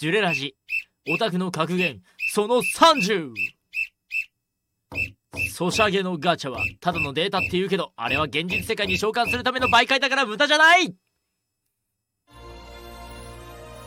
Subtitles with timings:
[0.00, 0.54] ジュレラジ。
[1.10, 2.00] オタクの格言。
[2.32, 3.32] その30
[5.52, 10.94] ソシャゲのガチャはただのデータって言うけどあれは現実世界に召喚するための媒介だから無駄じゃない。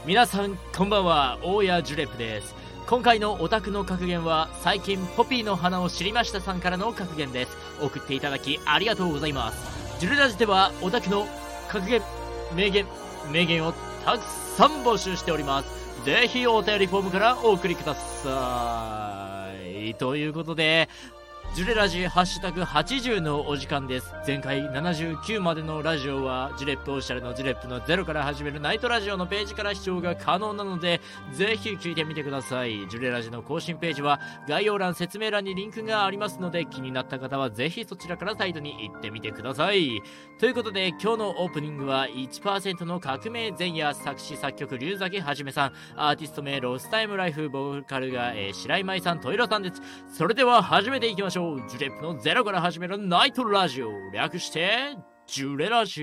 [0.06, 1.40] 皆さんこんばんは。
[1.44, 2.56] 大谷ジュレプです。
[2.88, 7.56] 今回のオタクの格言は最近ポピーの花を知りましたさんからの格言です。
[7.82, 10.02] 送っていただきありがとうございます。
[10.02, 11.26] ジュレラジではオタクの
[11.70, 12.02] 格言
[12.54, 12.86] 名言
[13.32, 13.72] 名言を
[14.04, 14.24] たく
[14.58, 15.81] さん募集しております。
[16.06, 19.94] ぜひお便りフォームからお送りください。
[19.96, 20.90] ということで
[21.54, 24.14] ジュレラジハッシュタグ80のお時間です。
[24.26, 31.02] 前回79までのラジオはジュレップオフィシャルのジュレップのゼロから始めるナイトラジオのページから視聴が可能なので、
[31.34, 32.88] ぜひ聞いてみてください。
[32.88, 40.02] ジュレラジの更新ページは概要欄、説明欄にリンクがありますので、気になった方はぜひそちらからサイトに行ってみてください。
[40.40, 49.82] ということで、今日のオープニングは1%の革命前夜作詞作曲龍崎はじめさん、アーティスト名ロスタイムライフボーカルが、えー、白井舞さん、トイロさんです。
[50.18, 51.41] それでは始めていきましょう。
[51.68, 53.92] ジュレップのゼロから始めるナイトラジオ。
[54.12, 54.96] 略して
[55.28, 56.02] ジュレラジ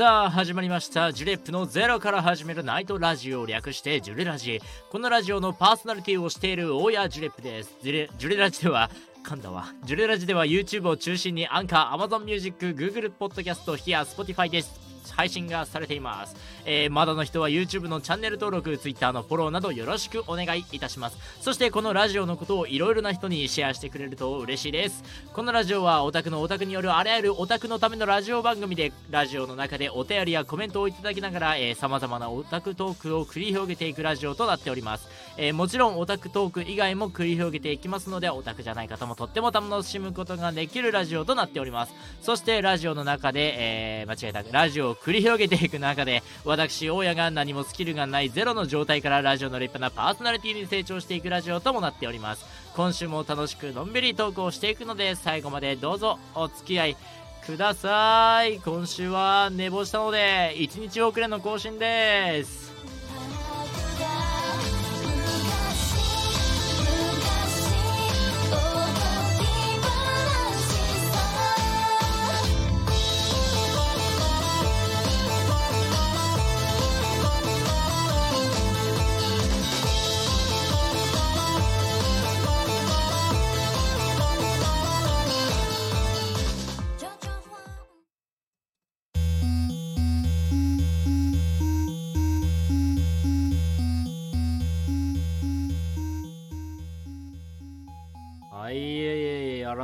[0.00, 1.12] さあ始まりました。
[1.12, 4.58] ジュレップのゼロから始めるナイトラジオを略してジュレラジ。
[4.88, 7.76] このラジオのパーソナリティをしている大谷ジュレップです。
[7.82, 8.90] ジュレジュレラジでは
[9.22, 14.89] 噛んだわジュレラジでは YouTube を中心にアンカー Amazon Music Google Podcast ヒア Spotify です。
[15.12, 21.18] 配信がされています、えー、まだの人は YouTube のチャンネル登録 Twitter のフォローなどよろしくお願いいたします。
[21.40, 25.02] そしてこのラジオのことをいろいろな人にシェアしてくれると嬉しいです。
[25.32, 41.94] このラジオはオタクのオタクによるあらゆるオタクのためのラジオ番組でラジオの中でお便りやコメントをいただきながらさまざまなオタクトークを繰り広げていくラジオとなっております、えー、もちろんオタクトーク以外も繰り広げていきますのでオタクじゃない方もとっても楽しむことができるラジオとなっております。
[42.22, 52.44] そしてラジオの中で、えー、間違えたラジオを繰り広げていく中で私大家が何もスキルがないゼロの状態からラジオの立派なパーソナリティに成長していくラジオともなっております。
[52.76, 56.96] 今週も楽しくのんびりトークをしていくので最後までどうぞお付き合い
[57.44, 58.58] ください。
[58.58, 62.69] 今週は寝坊したので1日遅れの更新です。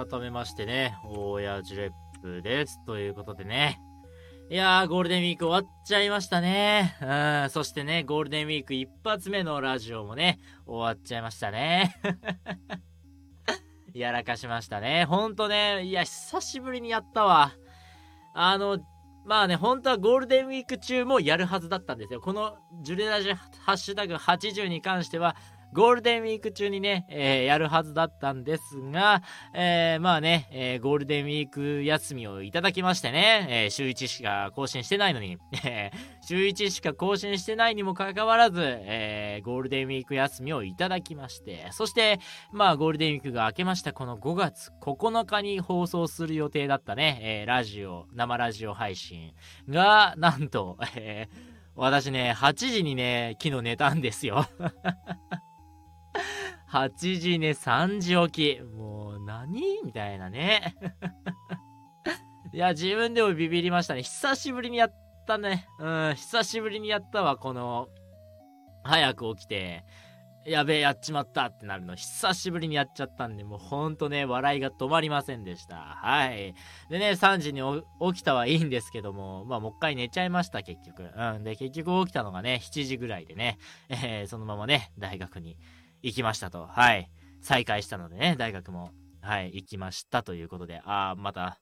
[0.08, 1.90] 改めましてね、大谷ジュレッ
[2.22, 2.78] プです。
[2.86, 3.80] ということでね。
[4.48, 6.96] いやー、ゴールデンウィーク終わっちゃいましたね。
[7.02, 11.96] うん、そしてね、ゴールデンウィーク一発目のラジオもね、終わっちゃいましたね。
[13.92, 15.06] やらかしましたね。
[15.06, 17.52] ほんとね、いや、久しぶりにやったわ。
[18.32, 18.78] あの、
[19.24, 22.20] まあね、本当はゴールデンウィーク中もやるはずだったんですよ。
[22.20, 25.34] このジュレラジハッシュタグ80に関しては、
[25.72, 29.22] ゴールデンウィーク中にね、えー、やるはずだったんですが、
[29.54, 35.38] えー、まあね、えー、ゴールデンウィーク休みをいただきましてね、え週1しか更新してないのに、
[36.26, 42.20] 週1しか更新してないにもかかわらず、えゴールデンウィーク休みをいただきまして、そして、
[42.52, 49.34] まあゴールデンウィークが明けましたこの5月9日に放送する予定だったね、えラジオ、生ラジオ配信
[49.68, 51.28] が、なんと、え
[51.76, 54.46] 私ね、8時にね、昨日寝たんですよ。
[56.70, 58.62] 8時ね、3時起き。
[58.62, 59.82] もう何？
[59.84, 60.74] みたいなね。
[62.52, 64.02] いや、自分でもビビりましたね。
[64.02, 64.94] 久しぶりにやっ
[65.26, 65.66] たね。
[65.78, 67.88] うん、久しぶりにやったわ、この、
[68.82, 69.84] 早く起きて、
[70.46, 75.76] やべえ、やっちまったってなるの、久しぶりにやっちゃったんで、もうほんとね、笑いが止まりませんでした。
[75.76, 76.54] はい。
[76.88, 77.60] でね、3時に
[78.12, 81.10] 起きたはいいんですけども、まあ、もう一回寝ちゃいました、結局。
[81.14, 81.42] うん。
[81.42, 83.58] で、結局起きたのがね、7時ぐらいでね、
[83.88, 85.58] えー、そのままね、大学に
[86.06, 86.68] 行きましたと。
[86.68, 87.10] はい。
[87.40, 91.58] 再開したのでね、大学も、はい、行きましたということで、あー、また、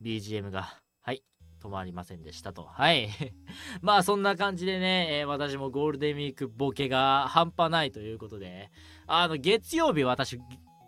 [0.00, 0.72] BGM が、
[1.02, 1.24] はい、
[1.60, 2.62] 止まりませんでしたと。
[2.62, 3.08] はい。
[3.82, 8.70] まあそんな感じでね、えー、私もゴールデンウィークボケが半端ないということで、
[9.08, 10.38] あの、月曜日私、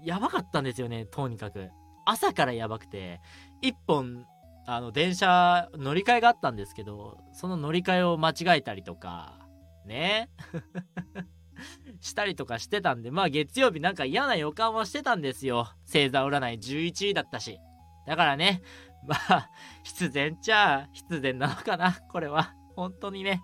[0.05, 1.69] やばかったんですよね、とにかく。
[2.07, 3.21] 朝からやばくて、
[3.61, 4.25] 一本、
[4.69, 9.37] あの、電車乗り換えがあったんですけど、その乗り換えを間違えたりとか、
[9.85, 10.31] ね
[12.01, 15.69] したりとかしてたんで、まあ月曜日なんか嫌な予感はしてたんですよ。
[15.87, 17.59] 星座占い11位だったし。
[18.07, 18.63] だからね、
[19.07, 19.51] まあ、
[19.83, 22.55] 必然ちゃ必然なのかな、これは。
[22.77, 23.43] 本当にね。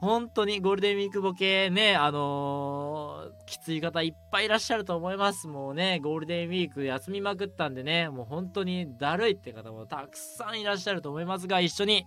[0.00, 5.48] 本当にゴールデンウィークボケね、あのー、きつい方いっぱいいらっしゃると思います。
[5.48, 12.04] もうね、ゴールデンウィーク休みまくったんでね、もう本当にだるいって方もたくさんいらっしゃると思いますが、一緒に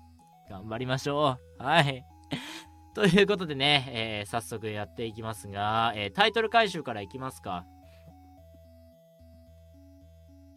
[0.50, 1.64] 頑張りましょう。
[1.64, 2.06] はい。
[2.94, 7.66] ということでね、えー、早速やっていきますが、えー、タイトル回収からいきますか。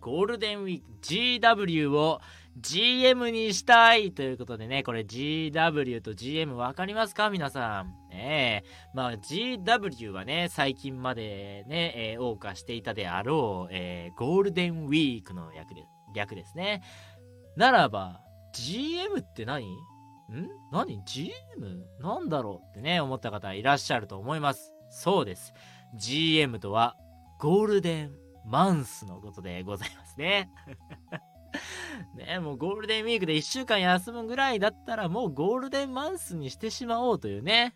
[0.01, 2.21] ゴールデンウィーク GW を
[2.59, 7.31] GM にしたいということでね、これ GW と GM わかりますか？
[7.31, 7.95] 皆さん。
[8.13, 16.83] ええまあ GW はね、最近までね、えー、謳歌していたであろう、えー、ゴールデンウィークの略で略ですね。
[17.57, 18.21] ならば、
[18.53, 19.67] GM って何？
[20.32, 20.49] ん？
[20.73, 21.85] 何 ?GM?
[22.00, 24.73] なんだろうってね、思った方いらっしゃると思います。
[24.91, 25.53] そうです。
[25.94, 26.97] GM とは、
[27.38, 28.12] ゴールデン
[28.44, 30.50] マンスのことでございますね。
[32.17, 37.75] ねもうゴールデンウィークで1週間休むぐらいだったらもうゴールデンマンスにしてしまおうというね。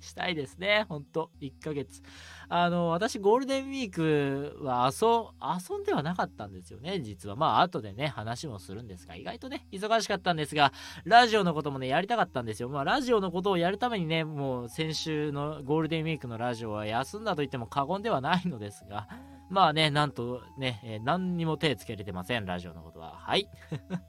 [0.00, 0.86] したいですね。
[0.88, 1.30] ほんと。
[1.40, 2.02] 1ヶ月。
[2.48, 5.06] あの、私、ゴールデンウィークは遊、
[5.40, 7.36] 遊んではなかったんですよね、実は。
[7.36, 10.72] まあ、後でね、話もするんですが、意外とね、忙しかったんですが、
[11.04, 12.68] ラジオのこともね、やりたかったんですよ。
[12.68, 19.08] まあ、ラジオのことをやるためにね、もう、先週のゴールデンウィークのラジオは休んだと言っても過言ではないのですが、
[19.50, 23.16] まあね、なんとね、えー、何にも手つけれてません、ラジオのことは。
[23.16, 23.48] はい。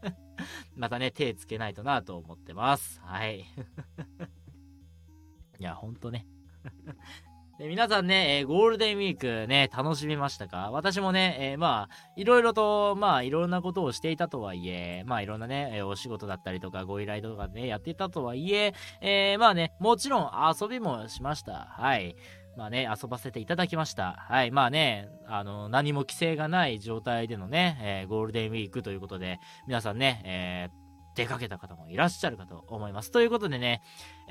[0.75, 3.01] またね、手つけないとなと思ってます。
[3.03, 3.45] はい。
[5.61, 6.25] いや、ほんとね。
[7.59, 10.71] で皆さんね、えー、ゴールデンウィークね、楽しみましたか？
[10.71, 21.67] 私もね、えー、まあ、いろいろと、まあ、いろんなことをしていたとはいえ、まあ、いろんなね、えー、お仕事だったりとか、ご依頼とかね、やっていたとはいえ、えまあね、もちろん遊びもしました。
[21.69, 22.15] はい。
[22.57, 24.13] まあね、遊ばせていただきました。
[24.27, 24.49] はい。
[24.49, 30.69] まあね、あの、何も規制がない状態でのね、えゴールデンウィークということで、皆さんね、え
[31.15, 33.11] 出かけた方もいらっしゃるかと思います。
[33.11, 33.81] ということでね、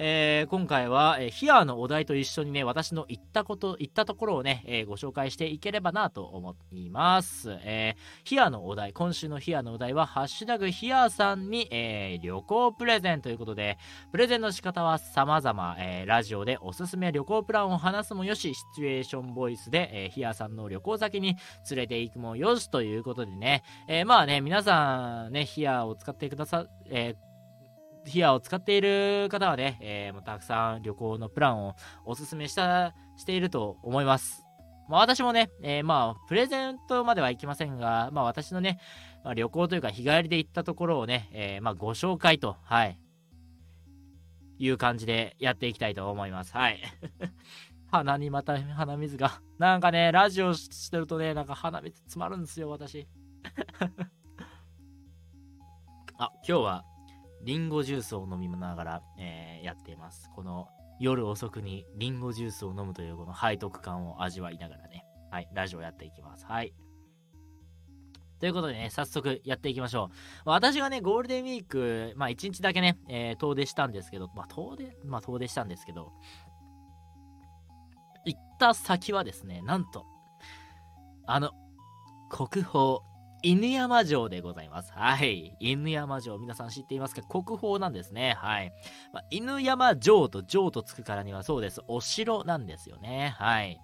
[0.03, 7.59] えー、今回は、えー、ヒアのお題と一緒にね、私の行ったこと、行ったところをね、えー、ご紹介していければなと思います。
[7.65, 13.77] えー、ヒアのお題、今週のヒアのお題は、ハッシュタグヒアさんに、えー、旅行プレゼンということで、
[14.11, 21.37] プレゼンの仕方は様々、えー、ラジオでおすすめ旅行プランを話すもよし、シチュエーションボイスで、えー、ヒアさんの旅行先に
[21.69, 27.30] 連れて行くもよしということでね、えー、まあね、皆さんね、ヒアを使ってくださ、えー
[28.07, 31.75] ヒアを使っている方はね、えー、もうたくさん旅行のプランを
[32.05, 34.45] おすすめした、していると思います。
[34.89, 38.81] まあ私もね、えー、まあプレゼントまではいきませんが、まあ私のね、
[39.23, 42.99] まあ、旅行というか日帰りで行ったところをね、えー、まあご紹介と、はい、
[44.59, 46.53] いう感じでやっていきたいと思います。
[46.53, 46.81] はい。
[47.91, 49.41] 鼻にまた鼻水が。
[49.59, 53.09] なんかね、ラジオしてるとね、なんか鼻水詰まるんですよ、私。
[56.19, 56.85] あ、今日は
[57.43, 60.31] リンゴジュースを飲みながら、えー、やっています。
[60.35, 60.69] この
[60.99, 66.45] 夜遅くにリンゴジュースを飲むというこの背徳感を味わいながらね、はい、ラジオやっていきます。
[66.47, 66.75] はい。
[68.39, 70.17] ということでね、早速やっていきましょう。
[70.47, 76.13] 私がね、ゴールデンウィーク、まあ1日だけね、えー、遠出したんですけど、まあ遠出、まあ遠出したんですけど、
[78.25, 80.07] 行った先はですね、なんと、
[81.27, 81.53] あの、
[82.31, 83.01] 国宝
[83.43, 84.93] 犬山城でございます。
[84.93, 85.57] はい。
[85.61, 87.23] 犬山城、皆さん知っていますか？
[87.23, 88.35] 国宝なんですね。
[88.39, 88.73] はい。
[89.13, 91.81] まあ、犬山城と城とつくからにはそうです。
[91.89, 93.35] お城なんですよね。
[93.39, 93.81] はい。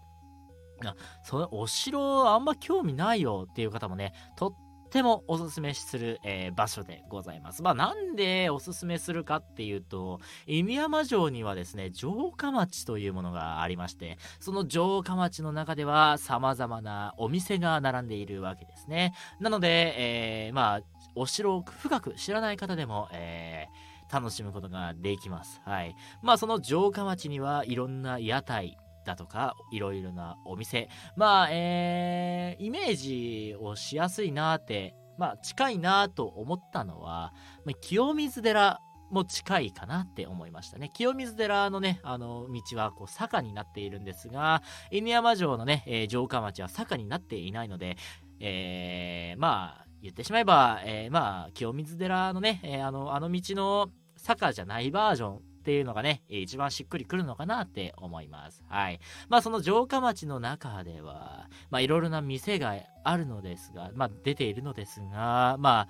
[1.22, 4.54] そのお城あんま興味ないよっていう方もね、とっ
[4.96, 7.62] てもおすすめする、えー、場所でございます。
[7.62, 19.12] まあなんでおすすめするかっていうと、犬山城にはですね、城下町というものがありまして、その城下町の中では様々なお店が並んでいるわけですね。
[19.38, 20.80] なので、えー、まあ、
[21.14, 25.60] お城を深く知らない方でも、えー、楽しむことができます。
[25.66, 25.94] はい。
[26.22, 30.90] まあその城下町にはいろんな屋台、だとか、いろいろなお店。
[31.16, 37.32] まあ、えー、イメージをしやすいなって、まあ、近いなと思ったのは、
[37.64, 40.90] ま、清水寺も近いかなって思いましたね。
[40.92, 47.96] 清水寺のね、あの、道はこう坂になっているんですが、犬山城のね、えー、城下町は坂になっていないので、
[48.40, 58.62] えー、まあ、言ってしまえば、えー、まあ、清水寺のね、えー、あの、あの道の坂じゃないバージョンっていうのがね、一番しっくりくるのかなって思います。
[58.68, 59.00] はい。
[59.28, 65.88] まあその城下町の中では、まあいろいろな店があるのですが、まあ出ているのですが、まあ、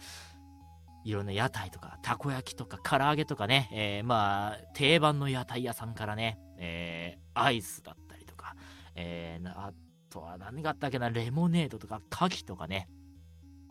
[1.05, 8.57] いろんな屋台とか、たこ焼きとか、唐揚げとかね、えー、まあ、定番の屋台屋さんからね、えー、アイスだったりとか、
[8.95, 9.75] えー、あ
[10.09, 12.89] とは何があったっけな、レモネードとか、牡蠣とかね、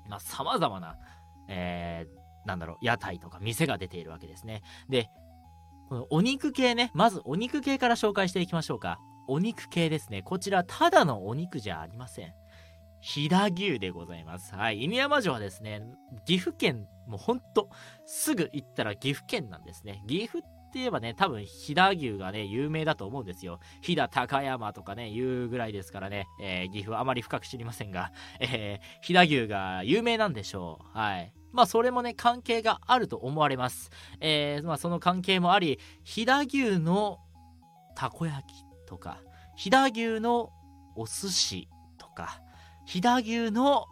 [0.07, 0.97] まあ、様々な、
[1.49, 4.61] えー、なんだろう、屋台とか店が出ているわけですね。
[4.87, 5.09] で、
[5.89, 8.99] このお肉系ね、まずお肉系から紹介していきましょうか。
[9.27, 10.21] お肉系ですね。
[10.21, 12.33] こちら、ただのお肉じゃありません。
[13.01, 14.55] 飛騨牛でございます。
[14.55, 14.83] はい。
[14.83, 15.83] 犬山城はですね、
[16.25, 17.69] 岐阜県、もうほんと、
[18.05, 20.03] すぐ行ったら岐阜県なんですね。
[20.07, 23.59] 岐阜って言えばね、多分飛騨牛がね、有名だと思うんですよ。
[23.81, 30.97] 飛騨高山とかね、言うぐらいですからね、えー、岐阜あまり深く知りませんが、えー、飛騨牛が有名なんでしょう。
[30.97, 31.31] はい。
[31.55, 33.89] まあ、それもね、関係があると思われます。
[34.19, 37.19] えー、まあ、その関係もあり、飛騨牛の
[37.95, 39.19] たこ焼きとか、
[39.55, 40.51] 飛騨牛の
[40.95, 42.41] お寿司とか、
[42.85, 43.85] 飛騨牛の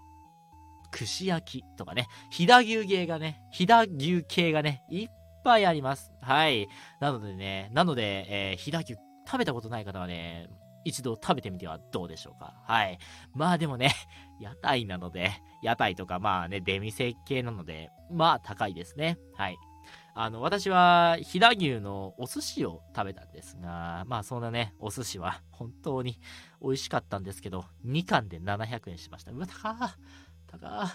[0.91, 5.07] 串焼きとかね、飛騨牛系がね、飛騨牛系がね、いっ
[5.43, 6.11] ぱいあります。
[6.21, 6.67] はい。
[6.99, 10.49] なのでね、なので、えー、飛騨牛食べたことない方はね、
[10.85, 12.53] 一度食べてみてはどうでしょうか？
[12.65, 12.97] はい。
[13.33, 13.91] まあでもね、
[14.39, 19.17] 屋台なので、屋台とかまあね、出店系なので、まあ高いですね。
[19.35, 19.57] はい。
[20.15, 26.19] あの、私は、飛騨牛のお寿司を食べたんですが、まあそんなね、お寿司は本当に
[26.61, 29.31] 美味しかったんですけど、2貫で700円しました。
[29.31, 29.89] うわ、高ー
[30.47, 30.87] 高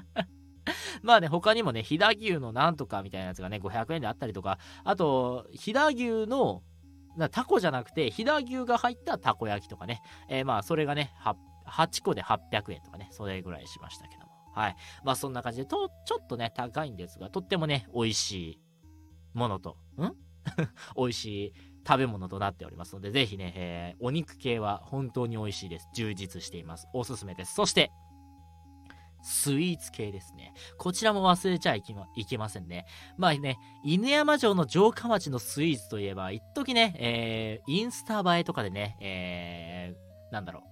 [1.02, 6.62] まあね、他にもね、飛騨牛のなんとかみたいなやつがね、500円であったりとか、あと、飛騨牛の
[7.30, 10.02] タコじゃなくて、飛騨牛が入ったたこ焼きとかね。
[10.28, 11.12] えー、まあ、それがね、
[11.66, 14.32] 8個で800円とかね、それぐらいしましたけども。
[14.54, 14.76] はい。
[15.04, 18.60] まあ、そんな感じで、と、ちょっとね、高いんですが、とってもね、美味しい
[19.32, 20.14] ものと、ん？
[20.96, 21.52] 美味しい
[21.86, 25.88] 食べ物となっておりますので、ぜひね、えー、お肉系は本当に美味しいです。
[25.94, 26.88] 充実しています。
[26.92, 27.54] おすすめです。
[27.54, 27.90] そして、
[29.26, 30.52] スイーツ系ですね。
[30.76, 32.84] こちらも忘れちゃいけまいけませんね。
[33.16, 40.62] まあね、犬山城の城下町のスイーツといえば、一時ね、えー、インスタ映えとかでね、えー、なんだろう。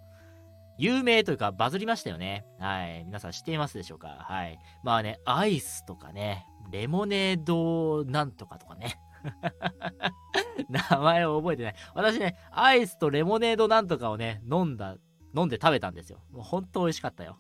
[0.78, 2.44] 有名というかバズりましたよね。
[2.58, 3.04] はい。
[3.04, 4.18] 皆さん知っていますでしょうか？
[4.20, 4.58] はい。
[4.84, 8.96] まあね、アイスとかね、レモネードなんとかとかね。
[10.68, 11.74] 名前を覚えてない。
[11.94, 14.96] 私ね、アイスとレモネードなんとかをね、飲んだ、
[15.34, 16.22] 飲んで食べたんですよ。
[16.30, 17.38] もう本当美味しかったよ。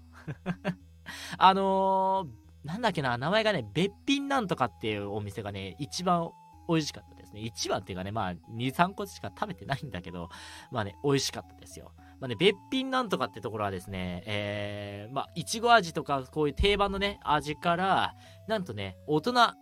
[1.38, 6.30] あのー、なんだっけな、名前がね、べっぴんなんとかっていうお店がね、一番
[6.68, 7.40] 美味しかったですね。
[7.40, 10.28] 一番っていうかね、まあ、2、3個しか食べてないんだけど、
[10.70, 11.92] まあね、美味しかったですよ。
[12.20, 18.14] まあね、べっぴんなんとかってところはですね、えー、まあ、いちご味とか、こういう定番のね、味から、
[18.46, 19.54] なんとね、大人、ま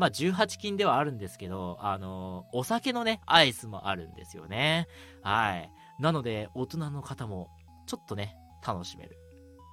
[0.00, 4.88] あ、18金ではあるんですけど、あのー、お酒のね、アイスもあるんですよね。
[5.22, 5.70] はい。
[6.00, 7.48] なので、大人の方も、
[7.86, 9.16] ちょっとね、楽しめる。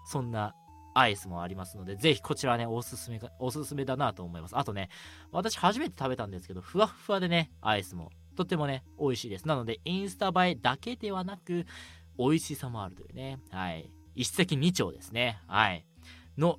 [0.06, 0.54] そんな
[0.98, 4.58] アイスもありますので、ぜひこちらね、おすすめか、おすすめだなと思います。
[4.58, 4.90] あとね、
[5.32, 9.48] 私初めて食べたんですけど、ふわふわでね、アイスも、とってもね、美味しいです。
[9.48, 11.68] なので、インスタ映えだけではなく、
[12.18, 13.92] 美味しさもあるというね、はい。
[14.16, 15.40] 一石二鳥ですね。
[15.46, 15.86] はい。
[16.36, 16.58] の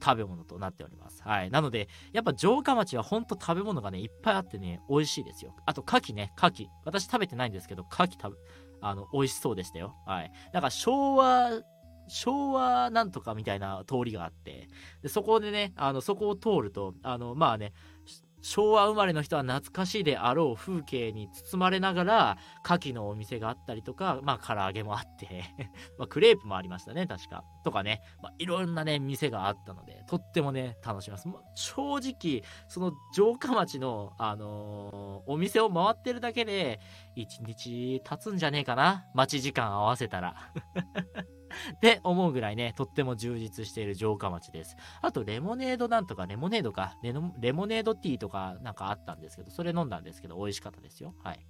[0.00, 1.20] 食べ物となっております。
[1.24, 1.50] はい。
[1.50, 5.56] なので、やっぱ城下町はほんと食べ物がね、いっぱいあってね、美味しいですよ。
[5.66, 6.68] あと、牡蠣ね、牡蠣。
[6.84, 8.38] 私食べてないんですけど、牡蠣食べ、
[8.82, 9.96] あの、美味しそうでしたよ。
[10.06, 10.32] はい。
[10.52, 11.62] だから昭和
[12.08, 14.68] 昭和なんとかみたいな通りがあって、
[15.02, 17.72] でそこでね、あの、そこを通ると、あの、まあね、
[18.44, 25.44] 昭和生まれの人は懐かしいであろう風景に包まれながら、牡蠣のお店があったりとか、まあ、唐揚げもあって
[25.98, 27.42] ま、クレープもありましたね、確か。
[27.64, 31.26] とかね、まあ、いろんなね、店があったので、とってもね、楽しみます。
[31.26, 36.80] まあ、正直、その城下町の、あのー、お店を回ってるだけで、
[37.16, 39.06] 一日経つんじゃねえかな。
[39.14, 40.36] 待ち時間合わせたら
[41.76, 44.76] って思うぐらいね、とっても充実している城下町です。
[45.02, 51.14] あと、レモネードなんとか、レモネードか、レレモネードティーとかなんかあったんですけど、それ飲んだんですけど、美味しかったですよ。
[51.22, 51.46] はい。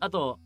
[0.00, 0.38] あと、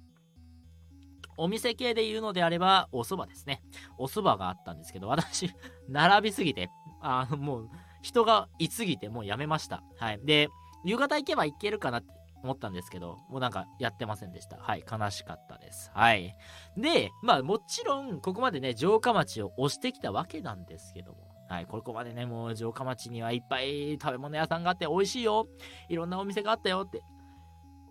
[1.37, 3.62] お店系で言うのであれば、お蕎麦ですね。
[3.99, 5.50] お蕎麦があったんですけど、私、
[5.88, 7.71] 並びすぎて、あの、もう、
[8.02, 9.83] 人がいすぎて、もうやめました。
[9.97, 10.21] はい。
[10.25, 10.49] で、
[10.85, 14.56] 夕方行けば行けるかなって思ったんですけど、もうなんかやってませんでした。
[14.58, 15.90] はい、悲しかったです。
[15.94, 16.37] はい。
[16.76, 21.18] で、まあもちろん、ここまでね、城下町を押してきたわけなんですけども、
[21.49, 25.46] はい、ここまでね、もう城下町にはいっぱい食べ物屋さんがあって美味しいよ。
[25.88, 27.02] いろんなお店があったよって。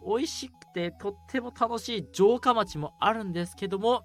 [0.04, 4.04] 美味しくてとっても楽しい城下町もあるんですけども、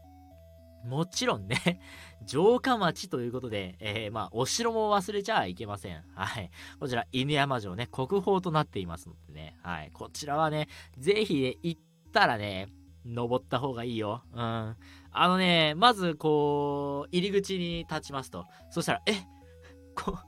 [0.87, 1.81] もちろんね、
[2.27, 6.05] 城下町ということで、えー、まあ、お城も忘れちゃいけません。
[6.15, 6.51] はい。
[6.79, 9.91] こちら、犬山城ね、国宝となっていますのでね、はい。
[9.93, 11.81] こちらはね、ぜひ、ね、行っ
[12.13, 12.69] たらね、
[13.05, 14.23] 登った方がいいよ。
[14.33, 14.39] うん。
[14.39, 14.77] あ
[15.29, 18.47] のね、まず、こう、入り口に立ちますと。
[18.71, 19.15] そしたら、え、
[19.95, 20.19] こ、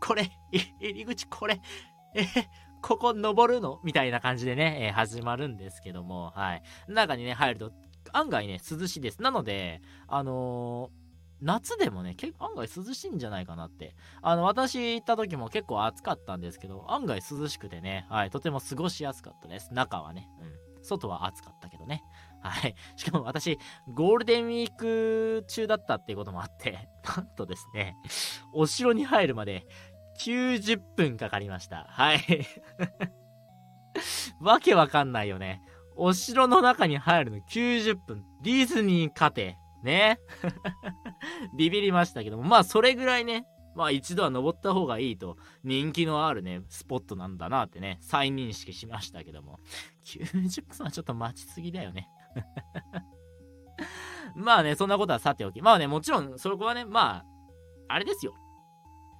[0.00, 0.30] これ、
[0.80, 1.60] 入り口これ、
[2.14, 2.26] え、
[2.82, 3.80] ここ登るの？
[3.84, 6.62] みたいな感じでね、えー、始まるんですけども、はい。
[6.88, 7.72] 中にね、入ると、
[8.12, 9.22] 案外ね、涼しいです。
[9.22, 11.02] なので、あのー
[11.42, 13.96] 夏でもね、結構案外涼しいんじゃないかなって。
[14.22, 19.74] あの、私行った時も結構暑かったんですけど、案外涼しくてね、はい、とても過ごしやすかったです。
[19.74, 20.28] 中はね。
[20.40, 20.52] うん。
[20.84, 22.02] 外は暑かったけどね。
[22.40, 22.74] はい。
[22.96, 27.96] しかも私、ゴールデンウィーク中だったっていうこともあって、 なんとですね、
[28.52, 29.66] お城に入るまで
[30.20, 31.86] 90分かかりました。
[31.88, 32.20] はい。
[34.40, 35.62] わけわかんないよね。
[35.96, 38.24] お城の中に入るの90分。
[38.42, 39.56] ディズニー勝て。
[39.82, 40.18] ね。
[41.56, 49.58] ビビりましたけども、まあそれぐらいね、まあ一度は登った方がいいと人気のあるね、スポットなんだなってね、再認識しましたけども、
[50.04, 52.08] 90分はちょっと待ちすぎだよね。
[54.34, 55.62] まあね、そんなことはさておき。
[55.62, 57.24] まあね、もちろんそこはね、まあ、
[57.88, 58.34] あれですよ。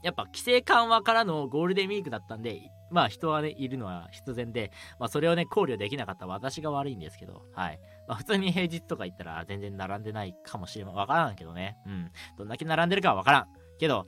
[0.03, 2.61] やっぱ規制緩和からのゴールデンウィークだったんで、
[2.93, 7.81] まあ人はね、いるのは必然で、まあそれをね、考慮できなかった私が悪いんですけど、はい。
[8.07, 11.77] まあ普通に平日とか行ったら全然並んでないかもしれません、わからんけどね。
[11.87, 12.11] うん。
[12.37, 13.47] どんだけ並んでるかはわからん。
[13.79, 14.07] けど、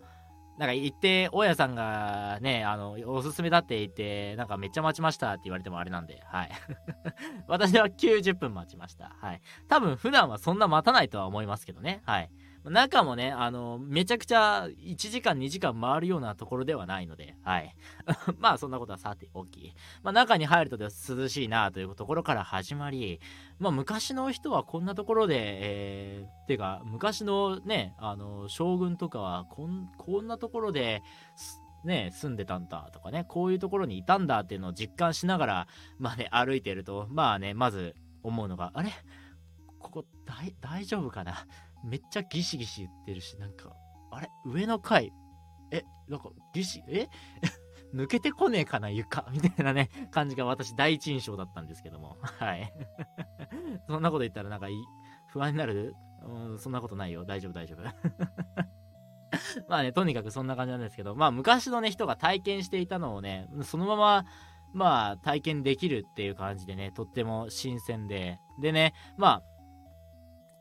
[0.59, 6.51] なんか行って、大家さんがね、あの、おすすめだって言って、なんかめっちゃ待ちましたって言われてもあれなんで、はい。
[7.49, 9.17] 私は90分待ちました。
[9.21, 9.41] はい。
[9.69, 12.03] 多分普段はそんな待たないとは思いますけどね。
[12.05, 12.31] はい。
[12.71, 17.77] 中もね、あの、めちゃくちゃ1時間2時間回るようなところではないので、はい。
[18.39, 23.21] まあそんなことはさておき、まあ中に入ると涼しいなというところから始まり、
[23.59, 31.03] まあ昔の人はこんなところで、えー、てか昔のね、あの、将軍とかはこん、こんなところで、
[31.85, 38.91] ね、住んでたんだとかね、こういうところにいたんだっていうのを実感しながら、まあね、歩いてると、まあね、まず思うのが、あれ？
[39.79, 40.05] ここ
[40.65, 41.47] 大丈夫かな？
[41.85, 43.73] めっちゃギシギシ言ってるし、なんか、
[44.11, 44.29] あれ？
[44.45, 45.13] 上の階、
[45.71, 47.09] え、なんかギシ、え？
[47.95, 49.27] 抜けてこねえかな床？
[49.33, 52.17] みたいなね、感じが私第一印象だったんですけども。
[52.41, 52.73] はい。
[53.87, 54.67] そんなこと言ったらなんか
[55.29, 55.95] 不安になる？
[56.27, 57.25] うん、そんなことないよ。
[57.25, 57.83] 大丈夫、大丈夫。
[59.69, 64.25] まあね、とにかくそんな感じなんですけど、まあ昔のね、人が体験していたのをね、そのまま、
[64.73, 69.43] まあ体験できるっていう感じでね、とっても新鮮で、でね、まあ、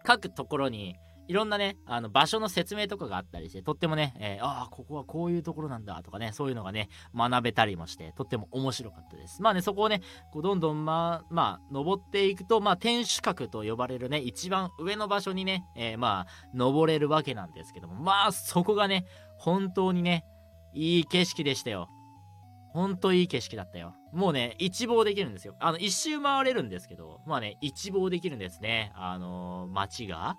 [0.04, 9.42] 各ところに、いろんなね、あの場所の説明とかがあったりして、とってもね、えー、ああ、ここはこういうところなんだとかね、そういうのがね、学べたりもして、とっても面白かったです。
[9.42, 19.06] まあね、そこをね、こうどんどんまあ、まあ、登っていくと、まあ、天守閣と呼ばれるね、一番上の場所にね、えー、まあ、登れるわけなんですけども、まあ、そこがね、
[19.38, 20.26] 本当にね、
[20.74, 21.90] いい景色でしたよ。
[22.74, 23.94] ほんといい景色だったよ。
[24.12, 25.56] もうね、一望できるんですよ。
[25.60, 28.92] あの、一周回れるんですけど、まあね、一望できるんですね。
[28.96, 30.38] あのー、街が。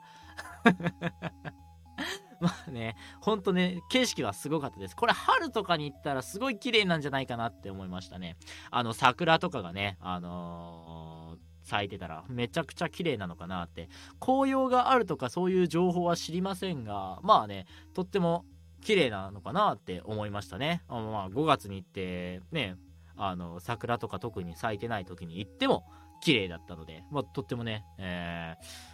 [2.40, 4.96] まあね、ほんとね、景色はすごかったです。
[4.96, 8.36] これ春とかに行ったらすごい綺麗なんじゃないかなって思いましたね。
[8.70, 13.88] あの、桜とかがね、あのー、咲いてたらめちゃくちゃ綺麗なのかなって。
[14.20, 18.44] 紅葉があるとかそういう情報は知りませんが、まあね、とっても
[18.82, 20.82] 綺麗なのかなって思いましたね。
[20.88, 22.76] あまあ5月に行って、ね、
[23.16, 25.86] あの、桜とか特に咲いてない時に行っても
[26.20, 28.93] 綺麗だったので、まあとってもね、えー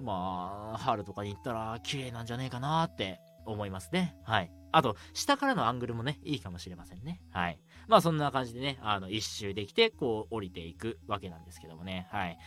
[0.00, 4.16] まあ、春とかに行ったら綺麗なんじゃねえかなって思いますね。
[4.24, 4.50] はい。
[4.72, 7.20] あと、下からのアングルもね、いいかもしれませんね。
[7.30, 7.58] はい。
[7.88, 12.08] まあ、そんな感じでね、あの、一周できて、こう、降りていくわけなんですけどもね。
[12.10, 12.38] はい。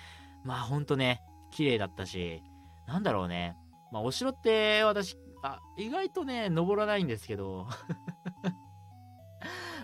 [0.43, 2.41] まあ、ほんとね、綺麗だったし、
[2.87, 3.55] なんだろうね。
[3.91, 7.67] まあ、お城って私、あ、意外とね、登らないんですけど、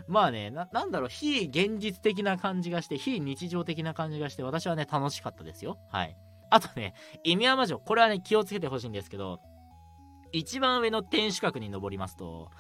[0.08, 5.80] まあねな、なんだろう、非現実的な感じがして、非日常的な感じがして、私はね、楽しかったですよ。
[5.90, 6.16] はい。
[6.50, 9.40] あとね、犬山城、これはね、気をつけてほしいんですけど、
[10.32, 12.52] 一番上の天守閣に登りますと、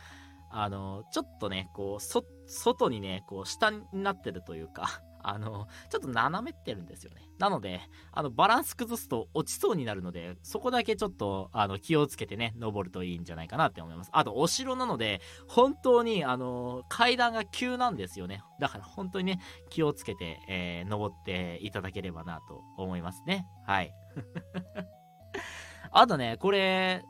[0.50, 2.04] あの、ちょっとね、こう、
[2.48, 7.22] 外にね、こう、下になってるというか、あの、ちょっと斜めってるんですよね。
[7.40, 14.10] なので、あの、バランス崩すと落ちそうになるので、そこだけちょっと、あの、気をつけてね、登るといいんじゃないかなって思います。
[14.14, 18.44] あと、お城なので、本当に、あの、階段が急なんですよね。
[18.60, 23.48] だから、本当にね、気をつけて、えー、登っていただければなと思いますね。
[23.66, 23.94] はい。
[25.92, 27.04] あとね、これ、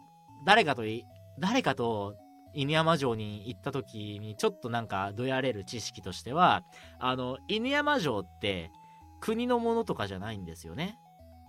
[0.45, 1.05] 誰かとい、
[1.39, 2.15] 誰かと
[2.55, 6.63] 犬山城に行った時にちょっとなんかどやれる知識としては、
[6.99, 8.71] あの、犬山城って
[9.19, 10.97] 国のものとかじゃないんですよね。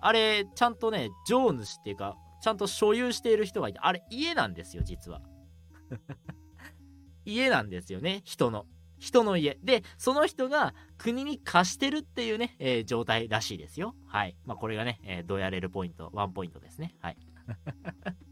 [0.01, 5.23] あれ、ちゃんとね、城主っていうか、ちゃんと所有している人がいて、あれ家なんですよ、実は。
[7.25, 8.67] 家なんですよね、人の。
[8.99, 9.59] 人の家。
[9.63, 13.95] で、その人が国に貸してるっていうね、えー、状態らしいですよ。
[14.07, 14.37] はい。
[14.45, 16.95] まあ、これがね、えー、どうやれるポイント、ワンポイントですね。
[17.01, 17.19] はい。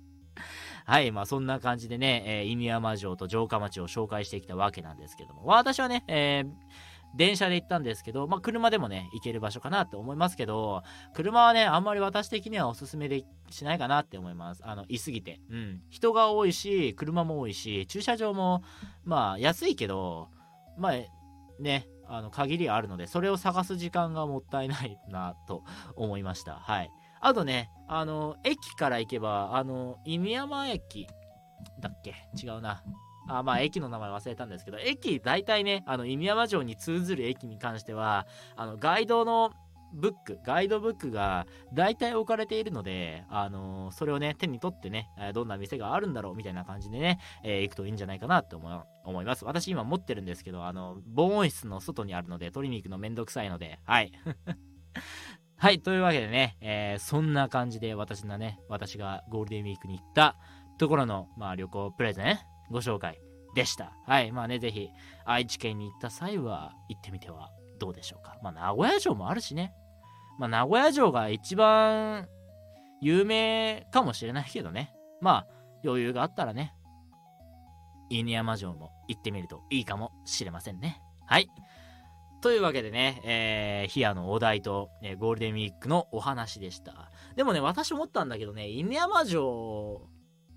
[0.84, 6.52] はい、まあそんな感じでね、えー、犬山城と城下町を紹介してきたわけなんですけども、私はね、えー、
[7.16, 10.82] 電車で行ったんですけど、まあ、車でもね、行ける場所かなって思いますけど、
[11.14, 14.62] 車はね、あんまり私的にはおすすめでしないかなって思います。
[14.64, 15.40] あの、いすぎて。
[15.48, 15.80] うん。
[15.90, 18.62] 人が多いし、車も多いし、駐車場も、
[19.04, 20.28] まあ、安いけど、
[20.76, 20.92] まあ、
[21.62, 25.62] ね、あの、限りあるので、それを探す時間がもったいないなと
[25.94, 26.56] 思いました。
[26.56, 26.90] はい。
[27.26, 31.06] あとね、あの、駅から行けば、あの、犬山駅
[31.80, 32.14] だっけ？
[32.40, 32.82] 違うな。
[33.28, 39.52] あまあ、駅の名前忘れたんですけど、駅、大体ね、あの、犬山城に通ずる駅に関しては、あの、ガイドの
[39.94, 49.46] ブック、ガイドブックが大体置かれているので、あの、それをね、手に取ってね、どんな店があるんだろうみたいな感じでね、えー、行くといいんじゃないかなって思います。
[49.46, 54.12] 私今持ってるんですけど、あの、防音室の外にあるので、取りに行くのめんどくさいので、はい。
[55.64, 60.36] はい、というわけでね、えー、そんな感じで私のね、私がゴールデンウィークに行った
[60.76, 62.38] ところの、まあ、旅行プレゼン
[62.70, 63.18] ご紹介
[63.54, 63.94] でした。
[64.06, 64.30] はい。
[64.30, 64.90] まあね、ぜひ、
[65.24, 67.48] 愛知県に行った際は行ってみては
[67.80, 68.36] どうでしょうか。
[68.42, 69.72] まあ、名古屋城もあるしね。
[70.38, 72.28] まあ、名古屋城が一番
[73.00, 74.92] 有名かもしれないけどね。
[75.22, 75.46] まあ、
[75.82, 76.74] 余裕があったらね、
[78.10, 81.00] 犬山城も行ってみるといいかもしれませんね。
[81.24, 81.48] はい。
[82.44, 87.10] というわけでね、えー、ヒアのお題と、えー、ゴールデンウィークのお話でした。
[87.36, 90.02] でもね、私思ったんだけどね、犬山城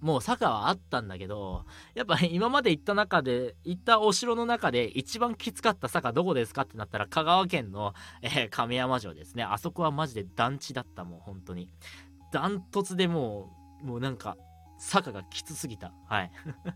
[0.01, 1.63] もう坂はあったんだけど、
[1.95, 9.43] やっぱ 今まで行った中で、行ったお城の中で一番きつかった坂どこですかってなったら香川県の、えー、亀山城ですね。
[9.43, 11.69] あそこはマジで団地だったもう本当に。
[12.33, 14.35] ダントツでもう、もうなんか、
[14.77, 15.91] 坂がきつすぎた。
[16.07, 16.31] はい。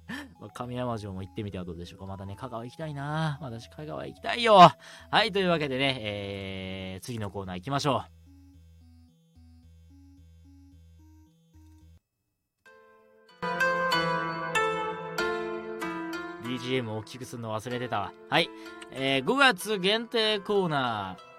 [0.54, 2.06] 亀山城も行ってみてはどうでしょうか。
[2.06, 4.72] またね、香川行きたいな私香川行きたいよ
[5.12, 8.22] はい、というわけでね、えー、次のコーナー行きましょう。
[16.48, 18.12] BGM を大きくするの忘れてた。
[18.30, 18.50] はい。
[18.92, 21.32] えー、5月限定コーナー。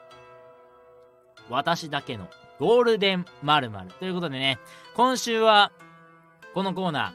[1.51, 4.59] 私だけのゴールデン〇〇ということでね、
[4.95, 5.73] 今週は
[6.55, 7.15] このコーナ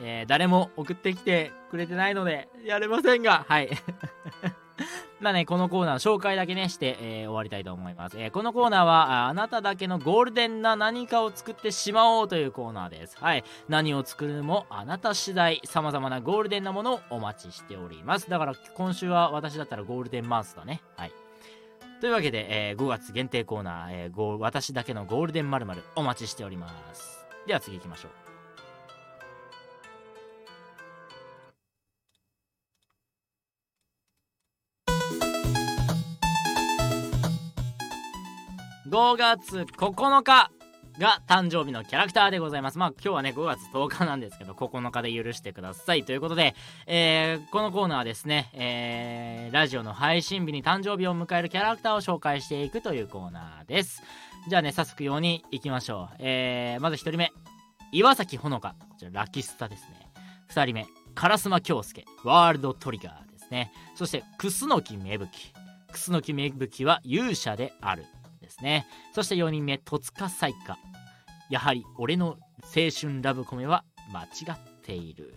[0.02, 3.70] えー、誰も送ってきてくれてないので、やれませんが、はい。
[5.20, 8.18] まあね、このコーナー紹介だけね、して、えー、終わりたいと思います。
[8.18, 13.18] えー、このコーナーはあ、あなただけのゴールデンな何かを作ってしまおうというコーナーです。
[13.20, 13.44] はい。
[13.68, 18.30] 何を作るもあなた次第、様々なゴールデンなものをお待ちしております。
[18.30, 20.80] だから今週は私だったらゴールデンマンスだね。
[20.96, 21.12] はい。
[22.00, 27.19] というわけで、えー、5月限定コーナー、えー、私だけのゴールデン〇〇お待ちしております。
[27.46, 28.12] では次行きましょう。
[38.90, 40.50] 5月9日
[41.00, 42.76] が誕生日のキャラクターでございます。
[42.76, 46.54] まあ今日はね5月10日なんですけど9日で許してくださいということで、
[46.86, 54.02] えー、このコーナーはですね、えー、ラジオの配信日に誕生日を迎えるキャラクターを紹介していくというコーナーです。
[54.46, 56.16] じゃあね早速4人いきましょう。
[56.18, 57.32] えー、まず1人目
[57.92, 60.12] 岩崎ほのかこちらラキスタですね。
[60.50, 63.72] 2人目烏丸京介ワールドトリガーですね。
[63.94, 65.30] そして楠木芽吹
[65.92, 68.04] 楠木芽吹は勇者である
[68.50, 68.86] ですね。
[69.14, 70.89] そして4人目、戸塚彩花。
[71.50, 75.34] やはり俺の青春ラブコメは間違っている。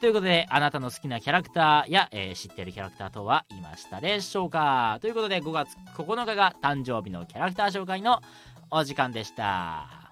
[0.00, 8.20] ということで、あなたの好きなキャラクターや、えー、知ってるキャラクターとはいましたでしょうかということで、5月9日が誕生日のキャラクター紹介の
[8.70, 10.03] お時間でした。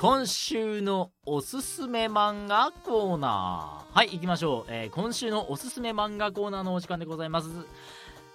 [0.00, 3.94] 今週のおすすめ漫画コーナー。
[3.94, 4.72] はい、行きましょう。
[4.72, 7.50] えー、今週のおすすめ漫画コーナーのお時間でございます。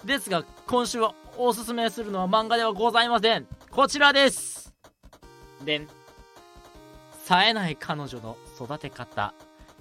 [0.05, 3.47] ですが、今週はおすすめするのは漫画ではございません。
[3.71, 4.75] こちらです。
[5.63, 5.87] でん。
[7.23, 9.33] 冴えない彼女の育て方、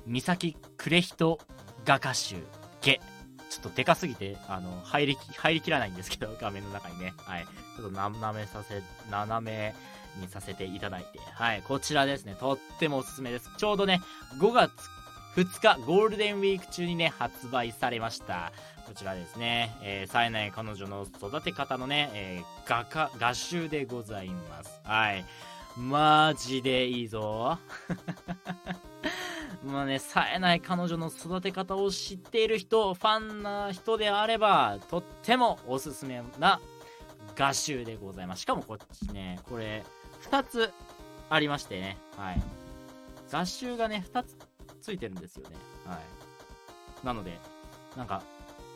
[0.07, 1.39] 三崎呉人
[1.85, 2.37] 画家集、
[2.81, 3.14] 下。
[3.55, 7.15] ちょっとでかすぎて、あの、入り、入りきらないんですけど、 画面の中にね。
[7.19, 7.47] はい。
[7.77, 9.75] ちょっと斜めさせ、斜め、
[10.21, 13.51] にさせていただいて、はい、こちらですね、とってもおすすめです。
[13.57, 14.01] ちょうどね、
[14.39, 14.71] 5月
[15.35, 18.53] 2日、ゴールデンウィーク中にね、発売されました。
[18.87, 24.81] こちらですね、えー、冴えない彼女の育て方のね、えー、画家、画集でございます。
[24.85, 25.25] はい。
[25.77, 27.59] マジでいいぞ。
[29.65, 36.61] まあね、冴えない彼女の育て方を知っている人、ファンな人であれば、とってもおすすめな
[37.35, 38.43] 画集でございます。
[38.43, 39.83] しかもこっちね、これ、
[40.31, 40.73] 2つ
[41.31, 42.43] ありましてね、はい。
[43.31, 44.37] 画集がね、2つ
[44.83, 45.57] ついてるんですよね。
[45.87, 45.97] は
[47.03, 47.07] い。
[47.07, 47.39] なので、
[47.97, 48.23] なんか、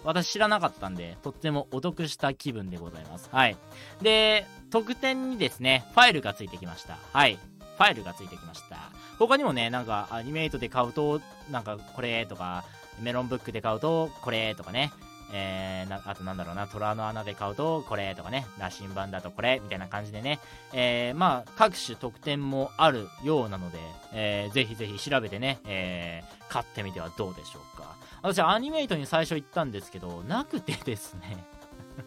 [0.05, 3.29] 私知らなかったんで、とってもお得した気分でございます。
[3.31, 3.57] はい。
[4.01, 6.97] で、特典にですね、ファイルがついてきました。
[7.13, 7.39] はい。
[7.79, 8.77] ファイルがついてきました。
[9.19, 12.65] 他にもね、なんかアニメイトで買うと、なんかこれとか、
[13.01, 14.93] メロンブックで買うとこれとかね、
[15.33, 20.41] えー、なあとなんだろうな、虎の穴で買うとこれとかね、羅針盤だとこれみたいな感じでね、
[20.73, 23.79] えー、まあ、各種特典もあるようなので、
[24.13, 27.97] えー、ぜひぜひ調べてね、えー、買ってみてはどうでしょうか。
[28.23, 31.45] 私、アニメイトに最初行ったんですけど、なくてですね。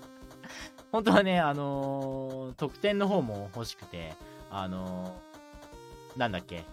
[0.91, 4.13] 本当はね、あのー、特典の方も欲しくて、
[4.49, 5.30] あのー、
[6.17, 6.63] なんだっけ、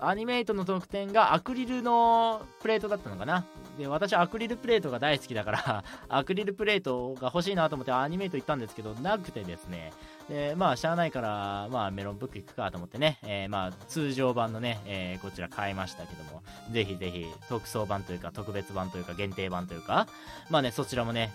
[0.00, 3.46] アニメイトの特典がアクリルのプレートだったのかな？
[3.78, 9.92] で私アクリルプレートが大好きだから アクリルプレートが欲しいなと思ってアニメイト行ったんですけどなくてですね。
[10.28, 16.42] でまあしゃあないからまあメロンブック行くかと思ってね、えー、まあ通常版のね、えー、こちら買いましたけども。
[16.70, 20.06] ぜひぜひ特装版というか特別版というか限定版というか。
[20.50, 21.32] まあねそちらもね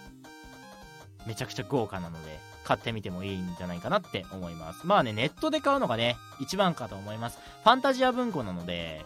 [1.26, 2.57] めちゃくちゃ豪華なので。
[2.67, 4.86] 買ってみてもいいんじゃないかなって思います。
[4.86, 7.39] まあね、ネットで買うのがね、一番かと思います。
[7.63, 9.06] ファンタジア文庫なので、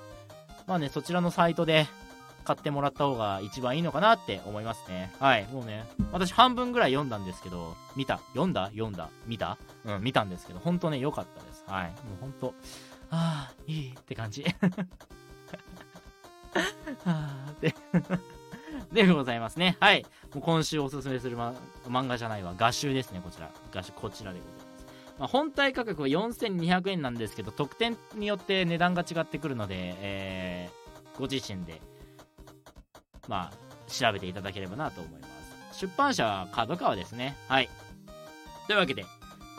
[0.65, 1.86] まあね、そちらのサイトで
[2.43, 5.13] 買ってもらった方が一番いいのかなって思いますね。
[5.19, 5.45] はい。
[5.52, 8.17] もうね、私半分ぐらい読んだんですけど、見た？
[8.34, 8.71] 読んだ？
[8.71, 9.10] 読んだ？
[9.28, 9.60] 見た？
[9.86, 11.63] うん、見たんですけど、ほんとね、良かったです。
[11.67, 11.86] はい。
[11.86, 12.56] もうほんと、
[13.12, 14.43] ああ、いいって感じ。
[14.43, 14.50] は
[17.06, 17.76] あって
[18.92, 19.78] でございますね。
[19.80, 20.06] はい。
[20.34, 21.54] もう今週おすすめする、ま、
[21.88, 22.54] 漫画じゃないわ。
[22.58, 23.50] 画集ですね、こちら。
[23.72, 24.72] 画集、こちらでございます。
[25.20, 31.82] まあ、本体価格は4200円なんですけど、特典によって値段が違ってくるので、えー、ご自身で、
[33.28, 35.28] まあ、調べていただければなと思いま
[35.72, 35.80] す。
[35.80, 37.36] 出版社は角川ですね。
[37.48, 37.70] はい。
[38.68, 39.06] というわけで、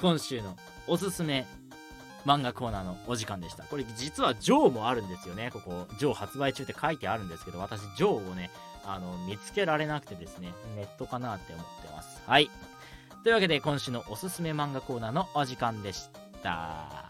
[0.01, 1.47] 今週のおすすめ
[2.27, 3.65] 漫画コーナーのお時間でした。
[3.65, 5.51] これ実はジョーもあるんですよね。
[5.53, 8.51] ここ、ジョー発売中って書いてあるんですけど、私、ジョーをね、
[8.85, 12.23] あの、見つけられなくてですね、ネットかなって思ってます。
[12.27, 12.51] はい。
[13.23, 16.09] というわけで、今週のおすすめ漫画コーナーのお時間でし
[16.43, 17.03] た。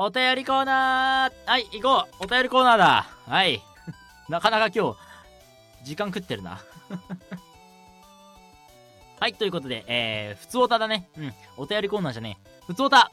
[0.00, 3.60] お便りコーナーはい、行こうお便りコーナーだはい。
[4.30, 4.98] なかなか今日、
[5.84, 6.60] 時間食ってるな
[9.20, 11.08] はい、ということで、えー、ふつおただね。
[11.18, 12.62] うん、お便りコーナーじゃねえ。
[12.66, 13.10] ふつおた。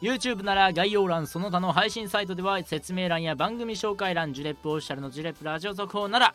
[0.00, 6.34] YouTube なら概要欄その他の配信サイトでは説明欄や番組紹介欄ジュレップオフィシャルのジュレップラジオ続報なら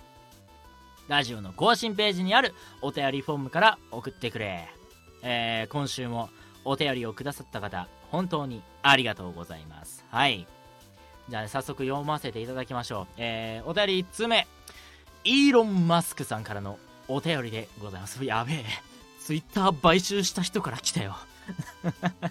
[1.08, 4.68] ラジオの更新ページにあるお便りフォームから送ってくれ、
[5.22, 6.30] えー、今週も
[6.66, 10.04] お便りをくださった方本当にありがとうございます。
[10.10, 10.46] はい。
[11.30, 13.08] じゃあ、早速読ませていただきましょう。
[13.18, 14.48] えー、お便り1通目。
[15.24, 18.24] イーロン・マスクさんからのお便りでございます。
[18.26, 18.91] やべえ。
[19.24, 21.16] ツイッター買収した人から来たよ。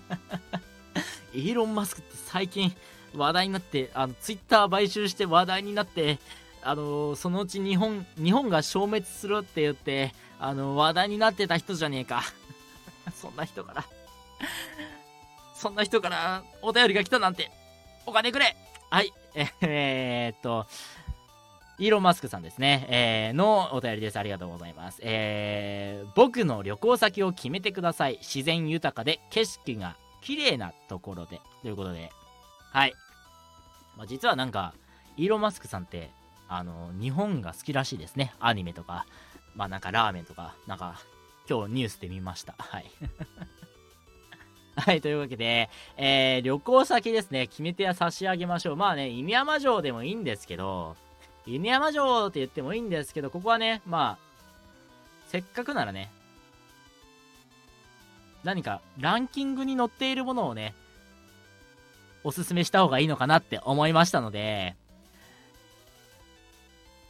[1.33, 2.75] イーロン・マスクって最近
[3.15, 6.19] 話題になって、あの、ツイッター買収して話題になって、
[6.63, 12.25] あの、そのうち日本、日本が消滅するって言って、あの、話題になってた人じゃねえか。
[13.15, 13.85] そんな人から。
[15.55, 17.51] そんな人からお便りが来たなんて、
[18.05, 18.57] お金くれ。
[18.91, 19.13] はい、
[19.61, 20.67] えー、っと、
[21.81, 24.19] イーロン・マスクさんですね、えー、のお便りです。
[24.19, 25.01] ありがとうございます。
[25.01, 28.19] えー、僕の旅行先を決めてください。
[28.21, 31.41] 自然豊かで景色が綺麗なところで。
[31.63, 32.11] ということで、
[32.71, 32.93] はい。
[33.97, 34.75] まあ、実はなんか、
[35.17, 36.11] イーロン・マスクさんって、
[36.51, 38.35] あの、日本が好きらしいですね。
[38.41, 39.07] アニメとか、
[39.55, 41.01] まあなんかラーメンとか、なんか、
[41.49, 42.57] 今日ニュースで見ました。
[42.59, 42.91] はい。
[44.77, 48.77] はい、というわけで、えー、旅行先ですね、決め手は差し上げましょう。
[48.77, 50.95] まあね、犬山城でもいいんですけど、
[51.47, 54.31] 犬山城って言ってもいいんですけど、ここはね、まあ、
[55.29, 56.11] せっかくならね、
[58.45, 60.75] 何かランキングに載っているものをね、
[62.25, 64.77] おすすめした方がいいのかなって思いましたので、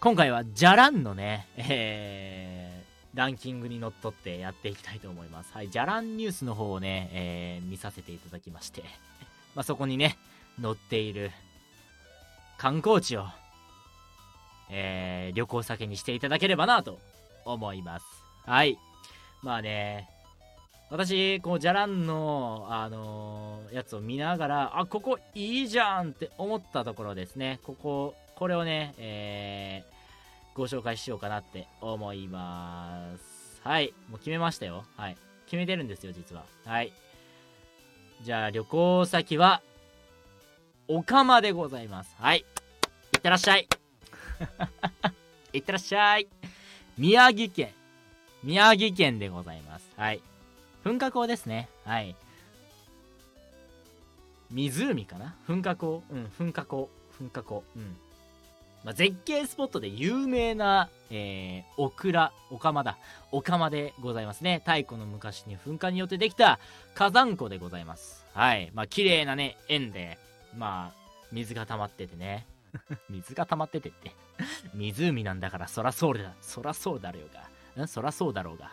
[0.01, 5.53] 今回はじゃらんのね、えー、ランキングにのっとってやっていきたいと思います。
[5.53, 8.83] はい、じゃらんニュースの方をね、えー、見させていただきまして、
[9.55, 10.16] まあ、そこにね、
[10.61, 11.33] 載っている
[12.57, 13.27] 観光地を
[14.70, 16.98] えー、旅行先にしていただければなと
[17.44, 18.06] 思います。
[18.46, 18.78] はい。
[19.42, 20.09] まあね、
[20.90, 27.61] 私、こう、じゃらんの、あのー、やつを見ながら、あ、ここいいじゃんって思ったところですね。
[27.62, 33.61] ここ、これをね、えー、ご紹介しようかなって思います。
[33.62, 33.94] はい。
[34.09, 34.85] もう決めましたよ。
[34.96, 35.16] はい。
[35.46, 36.44] 決めてるんですよ、実は。
[36.64, 36.92] はい。
[38.22, 39.62] じゃあ、旅行先は、
[40.88, 42.16] オカマでございます。
[42.18, 42.38] はい。
[42.38, 43.68] いってらっしゃい。
[45.53, 46.29] いってらっしゃい。
[46.96, 47.72] 宮城県。
[48.42, 49.90] 宮城県でございます。
[49.96, 50.22] はい。
[50.85, 51.68] 噴火口ですね。
[51.85, 52.16] はい。
[54.50, 55.37] 湖かな？
[55.46, 56.88] 噴火口うん、噴火口。
[57.20, 57.64] 噴火口。
[57.76, 57.96] うん。
[58.83, 62.96] まあ、絶景スポットで有名な、えー、オクラ、オカマだ。
[63.31, 64.62] オカマでございますね。
[64.64, 66.59] 太古の昔に噴火によってできた
[66.94, 68.24] 火山湖でございます。
[68.33, 68.70] はい。
[68.74, 70.18] まあ、綺麗なね、円で、
[70.57, 71.00] まあ、
[71.31, 72.46] 水が溜まっててね。
[73.11, 74.12] 水が溜まっててって。
[74.74, 77.30] 湖なんだから、そらそうだ、そらそうだろう
[77.78, 77.85] が。
[77.85, 77.88] ん？
[77.88, 78.72] そらそうだろうが。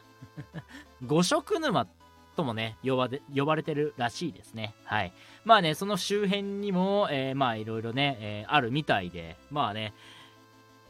[1.05, 1.87] 五色沼
[2.35, 4.75] ともね、呼ばで、呼ばれてるらしいですね。
[4.83, 5.13] はい。
[5.43, 9.93] まあね、その周辺にも、えーまあいろいろね、えーあるみたいで、まあね、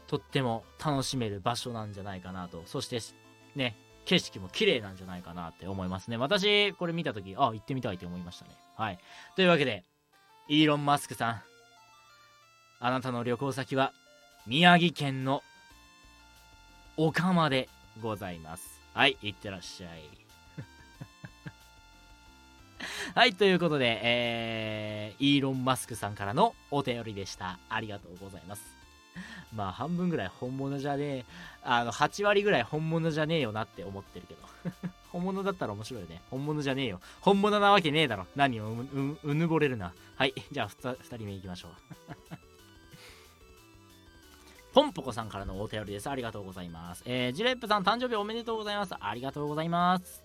[0.06, 2.62] とっても楽しめる場所なんじゃないかなと。
[2.66, 3.00] そして、
[3.54, 6.16] ね、景色も綺麗なんじゃないかなって思いますね。
[6.16, 8.52] 私、これ見たとき、あ、行ってみたいって思いましたね。
[8.76, 8.98] はい。
[9.36, 9.84] というわけで、
[10.48, 11.42] イーロン・マスクさん、
[12.80, 13.92] あなたの旅行先は、
[14.46, 15.42] 宮城県の
[16.96, 17.68] 岡間で
[18.00, 18.80] ございます。
[18.94, 20.08] はい、いってらっしゃい。
[23.16, 27.58] はい、ということで、えー、イーロン・マスクさんからのお便りでした。
[27.68, 28.62] ありがとうございます。
[29.52, 31.24] まあ、半分ぐらい本物じゃねえ、
[31.64, 34.40] あの、8割ぐらい本物じゃねえよなって思ってるけど。
[35.10, 36.22] 本物だったら面白いよね。
[36.30, 37.00] 本物じゃねえよ。
[37.22, 38.28] 本物なわけねえだろ。
[38.36, 38.70] 何を
[39.24, 39.92] うぬぼれるな。
[40.14, 42.37] はい、じゃあ、2人目いきましょう。
[44.78, 46.08] ポンポコさんからのお便りです。
[46.08, 47.02] ありがとうございます。
[47.04, 48.94] えー、ジレップさん、誕生日おめでとうございます。
[49.00, 50.22] ありがとうございます。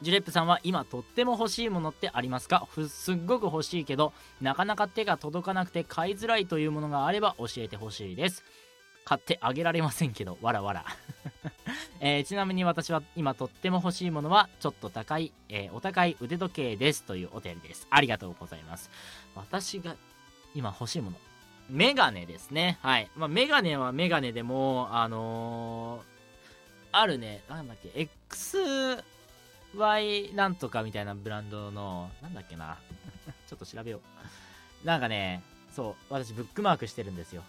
[0.00, 2.66] ジュレップさんは今とっても欲しいものってありますか？
[2.88, 8.44] すっごく欲しいけど、なかなか手が届かなくて買いづらいというものがあれば教えてほしいです。
[9.04, 10.86] 買ってあげられませんけど、わらわら。
[12.00, 17.86] えーちなみに私は今とっても欲しいものはちょっと高い、えーお高い腕時計ですというお便りです。
[17.90, 18.90] ありがとうございます。
[19.34, 19.96] 私が
[20.54, 21.18] 今欲しいもの。
[21.70, 22.78] メガネですね。
[22.82, 23.10] はい。
[23.16, 26.12] まあ、メガネはメガネでも、あのー
[26.92, 27.88] あるね、なんだっけ、
[29.74, 32.76] XY なんとかみたいなブランドの、なんだっけな。
[33.48, 34.00] ちょっと調べよ
[34.84, 34.86] う。
[34.86, 35.42] なんかね、
[35.74, 37.42] そう、私ブックマークしてるんですよ。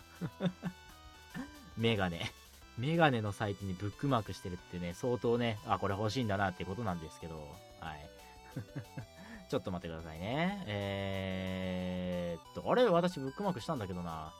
[1.77, 2.31] メガネ。
[2.77, 7.35] メガネのサイトにブックマークしてるってね、相当ね、あ、これ欲しいんだなってことなんですけど、
[7.81, 8.09] はい。
[9.53, 10.63] ちょっと待ってくださいね。
[10.65, 14.33] えー、っと、あれ私ブックマークしたんだけどな。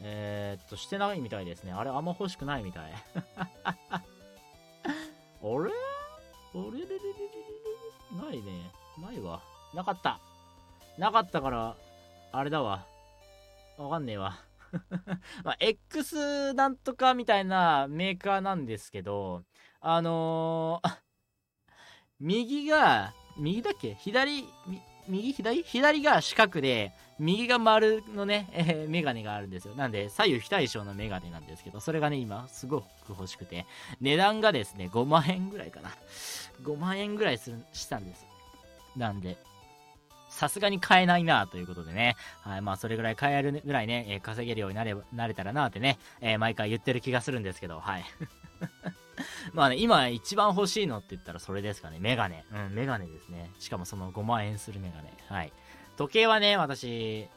[0.00, 1.72] えー、っと、してないみたいですね。
[1.72, 2.92] あれあんま欲しくないみたい。
[3.44, 4.00] あ
[5.42, 5.44] れ？
[5.44, 5.60] あれ？
[5.60, 5.74] れ？
[5.74, 6.88] れれ？
[6.88, 6.96] れ
[8.16, 8.28] れ？
[8.28, 8.70] ないね。
[8.98, 9.42] ないわ。
[9.74, 10.20] なかった。
[10.96, 11.76] なかったから、
[12.32, 12.86] あれだわ。
[13.76, 14.38] わかんねえわ。
[15.44, 19.42] まあ、X なんとかみたいなメーカーなんですけど、
[19.82, 20.96] あのー
[22.20, 23.96] 右が、右だっけ？
[24.00, 24.44] 左、
[25.08, 25.32] 右？
[25.32, 25.62] 左？
[25.62, 29.74] 左が四角で、右が丸のね、 えーメガネがあるんですよ。
[29.74, 33.66] なんで、左右非対称のメガネなんですけど、それがね、今、すごく欲しくて、
[34.00, 35.90] 値段がですね、5万円ぐらいかな。
[36.62, 38.26] 5万円ぐらいする、したんです。
[38.96, 39.36] なんで、
[40.28, 42.16] さすがに買えないなということでね。
[42.42, 48.04] はい、まあ、それぐらい買えるぐらいね、えー稼げるようになれ、なれたらなってね、えー毎回言ってる気がするんですけど、はい。
[49.52, 51.98] まあね、今一番欲しいのって言ったらそれですかね。
[52.00, 52.44] メガネ。
[52.52, 53.50] うん、メガネですね。
[53.58, 55.12] しかもその5万円するメガネ。
[55.28, 55.52] はい。
[55.96, 57.28] 時計はね、私、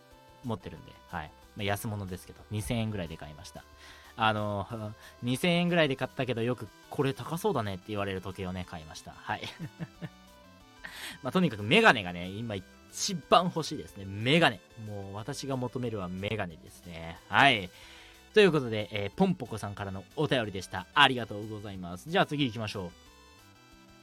[0.43, 1.31] 持ってるんで、はい。
[1.55, 3.63] まあ、安物ですけど、2000円ぐらいで買いました。
[4.15, 4.65] あの、
[5.23, 9.11] 2000円ぐらいで買ったけど、よくこれ高そうだねって言われる時計をね、買いました。
[9.11, 9.41] はい。
[11.23, 14.05] まあ、とにかくメガネがね、今一番欲しいですね。
[14.05, 14.59] メガネ。
[14.85, 17.17] もう私が求めるはメガネですね。
[17.29, 17.69] はい。
[18.33, 20.85] ということで、えーポンポコさんからのお便りでした。
[20.93, 22.09] ありがとうございます。
[22.09, 22.91] じゃあ次行きましょう。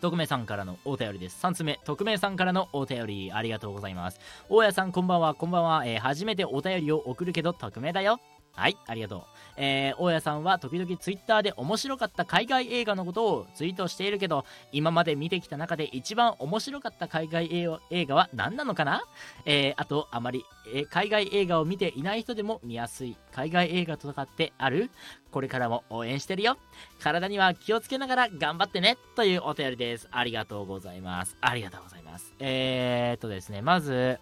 [0.02, 1.38] 匿名さんからのお便りです。
[1.44, 4.20] 3つ目、匿名さんからのお便り、ありがとうございます。
[4.48, 5.86] 大家さん、こんばんは、こんばんは。
[5.86, 8.20] えー初めてお便りを送るけど、匿名だよ。
[8.56, 9.22] はい、ありがとう。
[9.58, 17.48] えー大家さんは時々ツイッターで面白かった海外映画のことをツイートしているけど、今まで見てきた中で一番面白かった海外
[17.90, 19.02] 映画は何なのかな？
[19.44, 20.44] えーあと、あまり、
[20.74, 24.90] えー海外映画を見ていない人でも見やすい海外映画とかってある？
[25.30, 26.56] これからも応援してるよ。
[26.98, 28.96] 体には気をつけながら頑張ってね。
[29.14, 30.08] というお便りです。
[30.10, 31.36] ありがとうございます。
[31.40, 32.34] ありがとうございます。
[32.40, 34.18] えーっとですね、まず、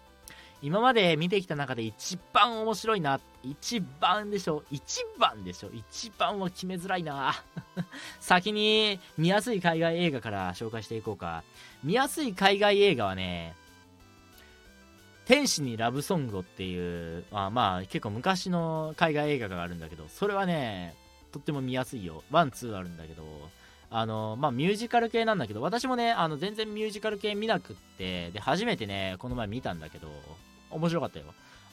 [0.61, 3.19] 今まで見てきた中で一番面白いな。
[3.43, 4.63] 一番でしょ。
[4.71, 5.69] 一番でしょ。
[5.73, 7.35] 一番は決めづらいな。
[8.19, 11.43] 先に見やすい海外映画から紹介していこうか。
[11.83, 13.55] 見やすい海外映画はね、
[15.25, 20.95] 天使にラブソングをっていう、あまあ結構昔の海外映画があるんだけど、それはね、
[21.31, 22.23] とっても見やすいよ。
[22.31, 23.23] one、two あるんだけど、
[23.89, 30.07] あのまあミュージカル系なんだけど私もねあの全然ミュージカル系見なくってで初めてねこの前見たんだけど
[30.69, 31.25] 面白かったよ。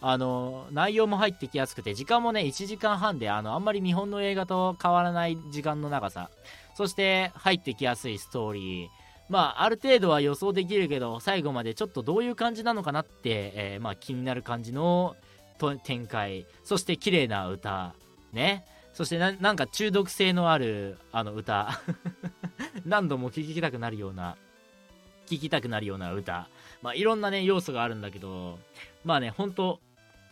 [0.04, 6.28] あの内容も入ってきやすくて時間もね1時間半であのあんまり日本の映画と変わらない時間の長さ。
[6.74, 8.88] そして入ってきやすいストーリー。
[9.28, 15.16] まあある程度は予想できるけど最後までちょっとどういう感じなのかなって、えー、まあ、気になる感じの
[15.84, 16.46] 展開。
[16.64, 17.94] そして綺麗な歌。
[18.32, 18.64] ね。
[18.92, 21.80] そしてななんか中毒性のあるあの歌。
[22.84, 24.36] 何度も聴きたくなるような
[25.26, 26.48] 聴きたくなるような歌。
[26.82, 28.58] まあいろんなね要素があるんだけど
[29.04, 29.80] まあねほんと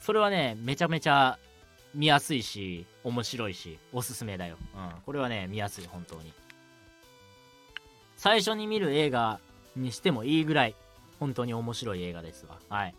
[0.01, 1.39] それはねめちゃめちゃ
[1.95, 4.57] 見やすいし面白いしおすすめだよ。
[4.75, 5.01] うん。
[5.03, 6.33] これはね見やすい本当に。
[8.17, 9.41] 最初に見る映画
[9.75, 10.77] にしてもいいぐらい
[11.19, 12.59] 本当に面白い映画ですわ。
[12.69, 12.95] はい。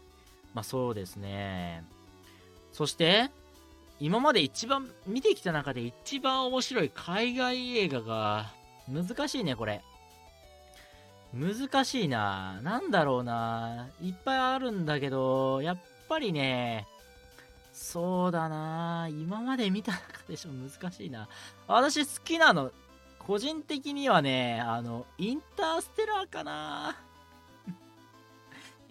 [0.53, 1.83] まあそうですね。
[2.71, 3.29] そして
[4.03, 8.51] 今まで一番見てきた中で一番面白い海外映画が
[8.89, 9.83] 難しいねこれ。
[11.35, 12.59] 難しいな。
[12.63, 13.89] なんだろうな。
[14.01, 15.77] いっぱいあるんだけどやっ
[16.09, 16.87] ぱりね
[17.73, 19.07] そうだな。
[19.11, 21.27] 今まで見た中でしょ難しいな。
[21.67, 22.71] 私好きなの
[23.19, 26.97] 個人的にはねあのインターステラーかな。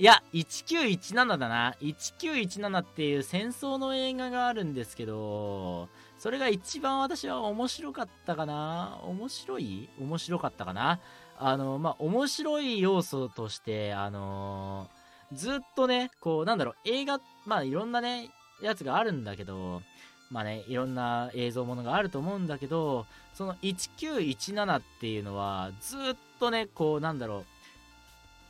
[0.01, 1.77] いや、1917だな。
[1.83, 8.99] 1917っていう戦争の映画があるんですけど、それが一番私は面白かったかな。
[9.03, 9.91] 面白い？
[10.01, 11.01] 面白かったかな？
[11.39, 18.31] あの、まあ、面白い要素として、あのー、ずっとね、こう、なんだろう、映画、まあ、いろんなね、
[18.63, 19.83] やつがあるんだけど、
[20.31, 26.01] まあね、いろんな映像ものがあると思うんだけど、その1917っていうのは、ずっ
[26.39, 27.45] とね、こう、なんだろう、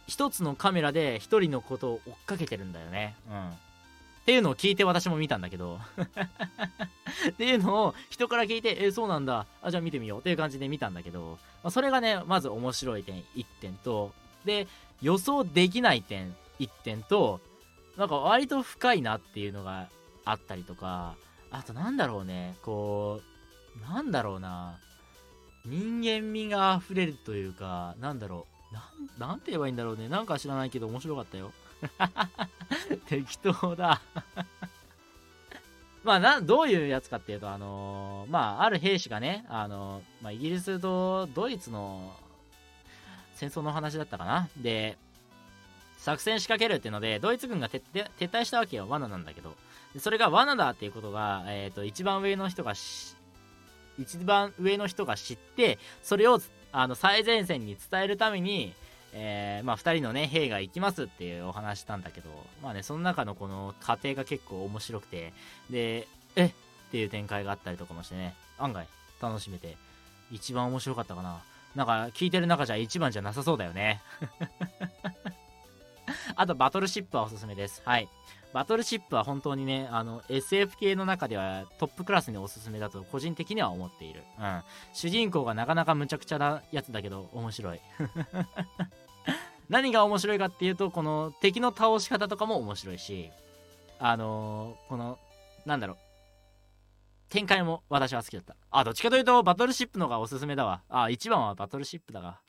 [0.06, 3.16] 一つのカメラで一人のことを追っかけてるんだよね。
[3.30, 3.48] うん。
[3.48, 3.52] っ
[4.24, 5.78] ていうのを聞いて私も見たんだけど。
[7.30, 9.46] っていうのを人から聞いて、えそうなんだ。
[9.62, 10.20] あ、じゃあ見てみよう。
[10.20, 14.12] っていう感じで見たんだけど、まあ、それがね、まず面白い点1点と、
[14.44, 14.66] で、
[15.02, 17.40] 予想できない点1点と、
[17.96, 19.88] なんか割と深いなっていうのが
[20.24, 21.16] あったりとか、
[21.50, 23.20] あとなんだろうね、こ
[23.78, 24.78] う、なんだろうな、
[25.64, 30.08] 人間味が溢れるというか、なんだろう、なん、なんて言えばいいんだろうね。
[30.08, 31.52] なんか知らないけど面白かったよ。
[33.06, 34.00] 適当だ
[36.04, 42.14] まあな、どういうやつかっていうと、あのー、まあ、ある兵士がね、あのー、まあ、イギリスとドイツの
[43.34, 44.48] 戦争の話だったかな。
[44.56, 44.96] で、
[45.98, 47.82] 作戦仕掛けるっていうので、ドイツ軍が撤
[48.16, 48.88] 退したわけよ。
[48.88, 49.54] 罠なんだけど。
[49.98, 52.74] それが罠だっていうことが、えっ、ー、と、一番上の人が
[53.98, 56.40] 一番上の人が知って、それを
[56.72, 58.72] あの最前線に伝えるために、
[59.12, 62.30] えー、まあ、2人のね兵が行きますっていうお話したんだけど
[62.62, 65.32] まあねその中のこの過程が結構面白くて
[65.68, 66.06] で
[66.36, 66.46] え？
[66.46, 66.52] っ
[66.90, 68.86] ていう展開があったりとかもしてね案外
[69.22, 69.76] 楽しめて
[70.30, 71.42] 一番面白かったかな。
[71.74, 74.00] なんか聞いてる中じゃ一番じゃなさそうだよね。
[76.34, 77.82] あとバトルシップはおすすめです。
[77.84, 78.08] はい。
[78.52, 84.22] バトルシップは本当にね、あの、SF 系の中ではトップクラスにおすすめだと個人的には思っている。
[84.38, 84.62] うん。
[84.92, 87.80] 主人公がなかなかむちゃくちゃなやつだけど、面白い。
[89.68, 93.30] 何が面白いかっていうと、この敵の倒し方とかも面白いし、
[94.00, 95.18] あのー、この、
[95.64, 95.96] なんだろう、
[97.28, 98.56] 展開も私は好きだった。
[98.72, 100.82] あ、どっちかというと、バトルシップの方がおすすめだわ。
[100.88, 102.40] あ、一番はバトルシップだが。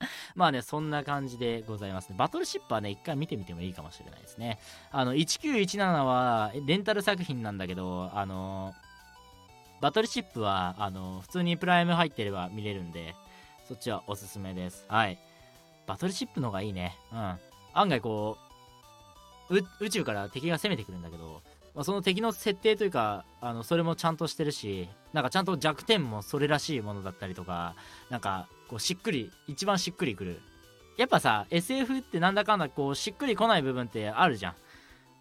[0.34, 2.16] まあね、そんな感じでございますね。
[2.18, 4.58] バトルシップはね、一回見てみてもいいかもしれないですね。
[4.90, 8.74] あの、1917はレンタル作品なんだけど、あの、
[9.80, 13.14] バトルシップは、あの、普通にプライム入ってれば見れるんで、
[13.68, 14.84] そっちはおすすめです。
[14.88, 15.18] はい。
[15.86, 16.96] バトルシップの方がいいね。
[17.12, 17.38] うん。
[17.72, 18.38] 案外こ
[19.50, 21.42] う、宇宙から敵が攻めてくるんだけど、
[21.74, 27.74] まあ、その敵の設定というかあのそれもちゃんとしてるしなんかちゃんと弱点もそれらしいものだったりとか
[28.10, 30.40] なんかこうしっくり一番しっくりくる
[30.96, 34.54] やっぱさ SF ってなんだかんだこうしっくりこない部分ってあるじゃん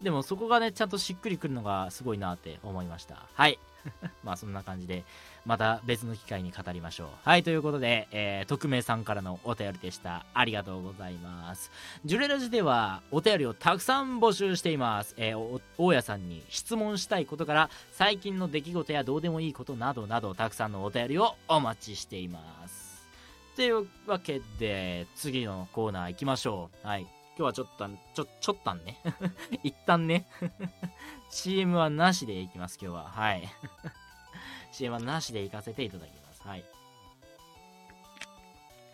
[0.03, 3.59] でもそこがねちゃんとしっくりくるのがすごいなって思いましたはい
[4.23, 5.03] まあそんな感じで
[5.45, 7.07] また別の機会に語りましょう。
[7.23, 10.25] はい、ということで、えー、匿名さんからのお便りでした。
[10.33, 11.69] ありがとうございます。
[12.05, 15.15] ジュレラジではお便りをたくさん募集しています。
[15.17, 22.39] えー、大家さんに質問したいことから、最近の出来事やどうでもいいことなどなど、たくさんのお便りをお待ちしていま
[22.69, 22.82] す。
[23.55, 26.87] というわけで、次のコーナー行きましょう。
[26.87, 27.01] はい。
[27.01, 28.97] 今日はちょっと、ちょ、ちょっとんね。
[29.63, 30.25] 一旦ね。
[31.29, 33.09] CM はなしで行きます、今日は。
[33.09, 33.47] はい。
[34.71, 36.41] CM はなしで行かせていただきます。
[36.41, 36.65] はい。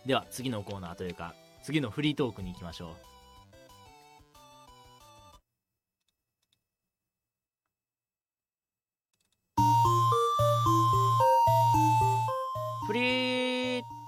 [0.05, 1.34] では、次のコーナーというか、
[1.64, 3.09] 次のフリートークに行きましょう。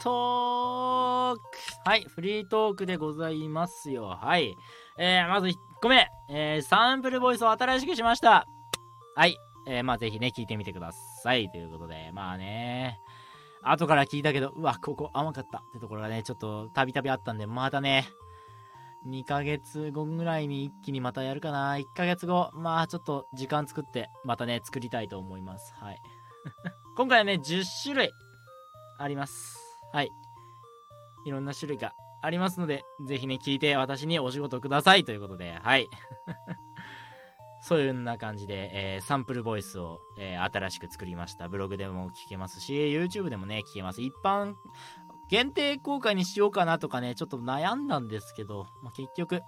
[0.04, 1.41] トーク
[1.86, 4.06] はい、フリートークでございますよ。
[4.06, 4.56] はい。
[4.97, 8.47] えー、まず1個目、えー、サンプルボイスを新しくしました。
[9.16, 9.38] はい。
[9.68, 10.91] えー、まあぜひね、聞いてみてくだ
[11.22, 11.52] さい。
[11.52, 12.99] ということで、まあね、
[13.62, 18.08] 後から聞いたけど、うわ、ここ甘かったってところがね、ちょっとたびたびあったんで、またね、
[19.08, 21.76] 2ヶ月後ぐらいに一気にまたやるかな。
[21.76, 25.76] 1ヶ月後、まあちょっと時間作って、またね、作りたいと思います。
[25.76, 26.02] はい。
[26.97, 28.12] 今回はね、10種類
[28.97, 29.61] あります。
[29.94, 30.12] はい。
[31.26, 35.89] いろんな種類がありますので、ぜひね、聞いて私にお仕事くださいということで、はい。
[37.64, 41.48] そういうな感じで、えー、サンプルボイスを、えー、新しく作りました。
[41.48, 44.02] ブログでも聞けますし、YouTube でもね、聞けます。
[44.02, 44.56] 一般
[45.30, 49.42] 限定公開にしようかなとかね、ちょっと悩んだんですけど、まあ、結局、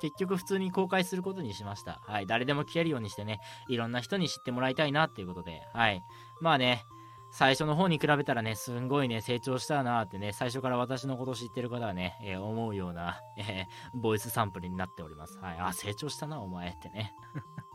[0.00, 2.00] 結局普通に公開することにしました。
[2.04, 2.26] はい。
[2.26, 6.02] 誰でも聞けるようにしてね、いろんな人に知ってもらいたいなっていうことで、はい。
[6.40, 6.84] まあね、
[7.30, 15.38] 最初の方に比べたらね、すんごいね、成長したなってね、最初から私のこと知ってる方はね、えー、思うような、えー、ボイスサンプルになっております。
[15.38, 15.58] はい。
[15.58, 17.14] あ、成長したな、お前ってね。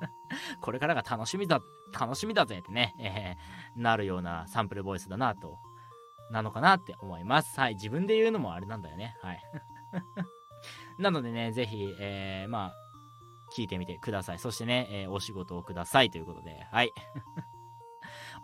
[0.62, 1.62] これからが楽しみだ、
[1.98, 5.60] 楽しみだぜってね、えー、なるようなサンプルボイスだなと、
[6.32, 7.60] なのかなって思います。
[7.60, 7.76] はい。
[7.76, 9.16] 自分で言うのもあれなんだよね。
[9.22, 9.42] はい。
[10.98, 12.74] なのでね、ぜひ、えー、まあ、
[13.56, 14.40] 聞いてみてください。
[14.40, 16.92] そしてね、えー、お仕事をくださいということで、はい。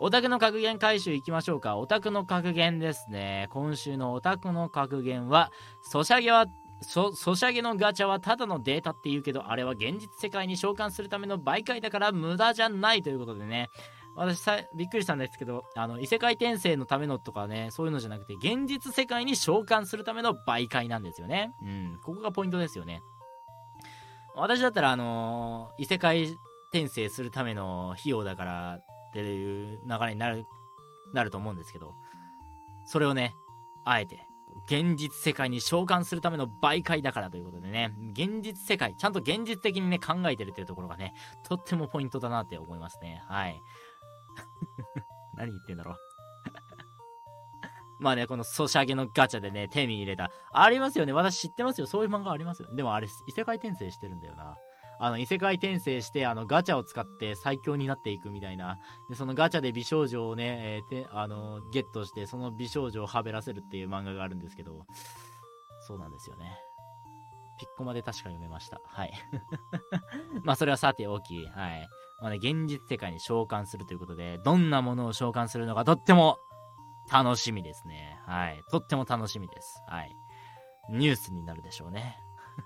[0.02, 1.76] オタクの格言回収いきましょうか。
[1.76, 3.48] オタクの格言ですね。
[3.50, 6.46] 今週のオタクの格言は、ソシャゲは、
[6.80, 13.68] ソシャゲのガチャはただのデータって言うけど、あれは現実世界に召喚するための媒介だから無駄じゃないということでね。
[14.16, 21.52] 私さ、びっくりしたんですけど、あの、異世界転生のためのとかね、そういうのじゃなくて、現実世界に召喚するための媒介なんですよね。
[21.62, 23.02] うん、ここがポイントですよね。
[24.34, 26.38] 私だったら、あのー、異世界
[26.72, 28.80] 転生するための費用だから
[29.10, 30.46] っていう流れになる、
[31.12, 31.94] なると思うんですけど、
[32.86, 33.34] それをね、
[33.84, 34.26] あえて、
[34.66, 43.22] 現実世界に召喚するための媒介だからということでね、現実世界、ちゃんと現実的にね、考えてるというところがね、とってもポイントだなって思いますね。
[43.26, 43.60] はい。
[45.36, 45.96] 何言ってんだろう
[48.00, 50.30] まあね、このソシャゲのガチャでね、手に入れた。
[50.52, 51.12] ありますよね。
[51.12, 51.86] 私知ってますよ。
[51.86, 52.74] そういう漫画ありますよ。
[52.74, 54.56] でもあれ、異世界転生してるんだよな。
[55.02, 58.78] あの、異世界転生して、あの、ガチャを使って最強になっていくみたいな。
[59.08, 64.84] で、そのガチャで美少女をね、えー、て、あの、ゲットして、その美少女をはべらせるっていう漫画があるんですけど、
[65.86, 66.60] そうなんですよね。
[67.58, 68.80] ピッコまで確か読めました。
[68.84, 69.12] はい。
[70.44, 71.88] まあ、それはさておき、はい。
[72.20, 76.38] まあね、現実世界に召喚するということで、どんなものを召喚するのかとっても
[77.10, 78.18] 楽しみですね。
[78.26, 78.62] はい。
[78.70, 79.82] とっても楽しみです。
[79.88, 80.14] はい。
[80.90, 82.18] ニュースになるでしょうね。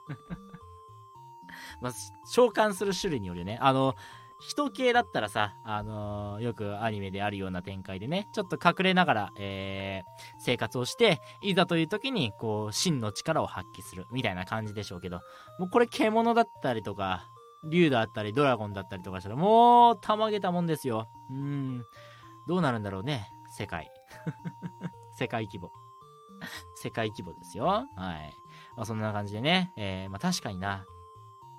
[1.81, 1.93] まあ、
[2.27, 3.59] 召喚する種類によるね。
[3.61, 3.95] あの、
[4.41, 15.21] 人系だったらさ、あのー、よくアニメであるような展開でね、ちょっと隠れながら、えー、生活をして、いざという時に、こう、真の力を発揮する、みたいな感じでしょうけど、
[15.59, 17.27] もうこれ獣だったりとか、
[17.71, 21.09] 竜だったり、ドラゴンだったりとかしたら、もう、たまげたもんですよ。
[21.31, 21.85] うん。
[22.47, 23.91] どうなるんだろうね、世界。
[25.17, 25.71] 世界規模。
[26.77, 27.67] 世界規模ですよ。
[27.67, 27.87] はい。
[28.77, 30.85] まあ、そんな感じでね、えー、まあ確かにな、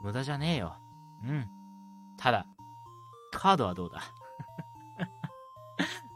[0.02, 0.76] 無駄じゃねえよ。
[1.24, 1.50] うん。
[2.18, 2.46] ただ、
[3.32, 4.02] カードはどうだ？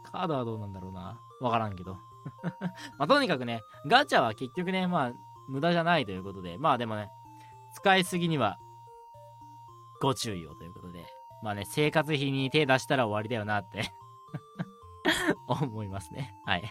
[0.10, 1.20] カードはどうなんだろうな。
[1.40, 1.96] わからんけど
[2.98, 5.12] まあ、とにかくね、ガチャは結局ね、まあ、
[5.48, 7.10] 無駄じゃないということで、まあでもね、
[7.74, 8.58] 使いすぎには、
[10.00, 11.06] ご注意をということで、
[11.42, 13.92] まあね、生活費に手出したら終わりだよなって
[15.46, 16.34] 思いますね。
[16.44, 16.70] はい、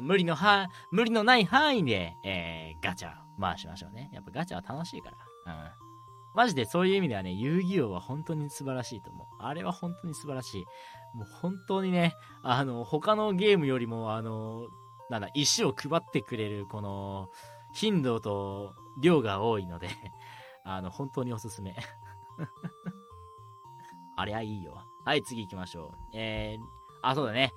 [0.00, 4.10] 無理のは、無理のない範囲で、えー、ガチャ回しましょうね。
[4.12, 5.10] やっぱガチャは楽しいか
[5.46, 5.54] ら。
[5.54, 5.83] うん。
[6.34, 9.26] マジでそういう意味ではね、遊戯王は本当に素晴らしいと思う。
[9.38, 10.64] あれは本当に素晴らしい。
[11.16, 14.66] もう本当にね、あの、他のゲームよりも、あの、
[15.10, 17.28] なんだ、石を配ってくれる、この、
[17.74, 19.88] 頻度と量が多いので
[20.64, 21.76] あの、本当におすすめ
[24.16, 24.80] あれはいいよ。
[25.04, 25.90] はい、次行きましょう。
[26.14, 26.64] えー、
[27.02, 27.52] あ、そうだね。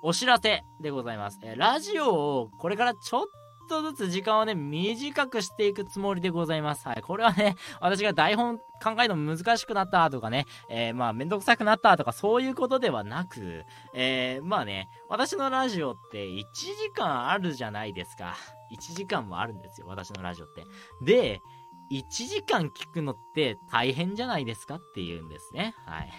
[0.00, 1.40] お知らせでございます。
[1.42, 3.26] えー、ラジオをこれからちょっ
[3.68, 6.88] とずつ時間をね、短くしていくつもりでございます。
[6.88, 7.02] はい。
[7.02, 13.64] これはね、私が台本考えるの難しくなったとかね、えー、まあ、めんどくさくなったとか、そういうことではなく、
[13.94, 18.34] えー、まあね、私のラジオって1時間あるじゃないですか。
[18.72, 20.64] 1時間もあるんですよ、私のラジオって。
[21.04, 21.40] で、
[21.90, 25.74] 1時間聞くのって大変じゃないですかって言うんですね。
[25.86, 26.10] はい。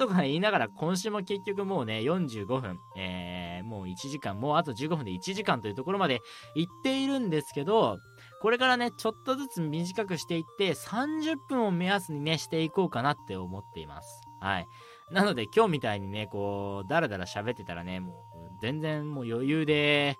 [0.00, 6.22] とか言いながら、今週も結局もうね、45分、えー、もう1時間、もうあと15分で1時間というところまで
[6.54, 7.98] 行っているんですけど、
[8.40, 14.22] これからね、ちょっとずつ短くしていって、30分を目安にね、していこうかなって思っています。
[14.40, 14.66] はい。
[15.12, 18.12] なので、今日みたいにね、こう、だらだら喋ってたらね、も
[18.56, 20.16] う、全然もう余裕で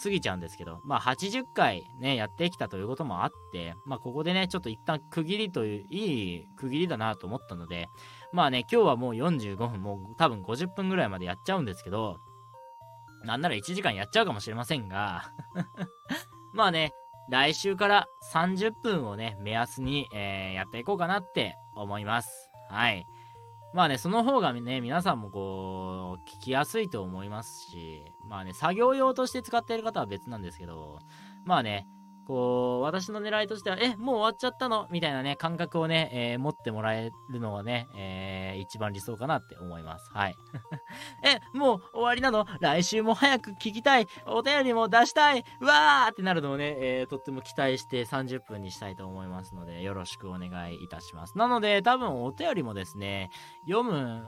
[0.00, 7.88] 過ぎちゃうんですけど、まあ80回ね、やってきたということもあって、まあここでね、ちょっと一旦区切りという、いい区切りだなと思ったので、
[8.34, 12.18] まあね、今日はもう45分、もう多分50分ぐらいまでやっちゃうんですけど、
[13.22, 15.32] なんなら1時間やっちゃうかもしれませんが
[16.52, 16.92] まあね、
[17.30, 22.50] 来週から30分をね、目安に、えー、やっていこうかなって思います。
[22.70, 23.06] はい。
[23.72, 30.98] まあね、その方がね、皆さんもこう、聞きやすいと思いますし、まあね、作業用として使っている方は別なんですけど、
[31.44, 31.86] まあね、
[32.26, 34.86] こう、私の狙いとしては、え、もう終わっちゃったの？
[34.90, 40.10] みたいなね、感覚をね、えー、持ってもらえるのはね、えー、一番理想かなって思います。
[40.12, 40.36] はい。
[41.24, 42.46] え、もう終わりなの？
[42.60, 51.36] 来週も早く聞きたいお便りも出したいうわーってなるのをね、えー、とっても期待して30分にしたいと思いますので、よろしくお願いいたします。
[51.36, 53.30] なので、多分お便りもですね、
[53.66, 54.26] 読む、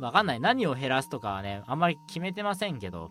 [0.00, 0.40] わかんない。
[0.40, 3.10] 何を減らすとかはね、あんまり決めてませんけど、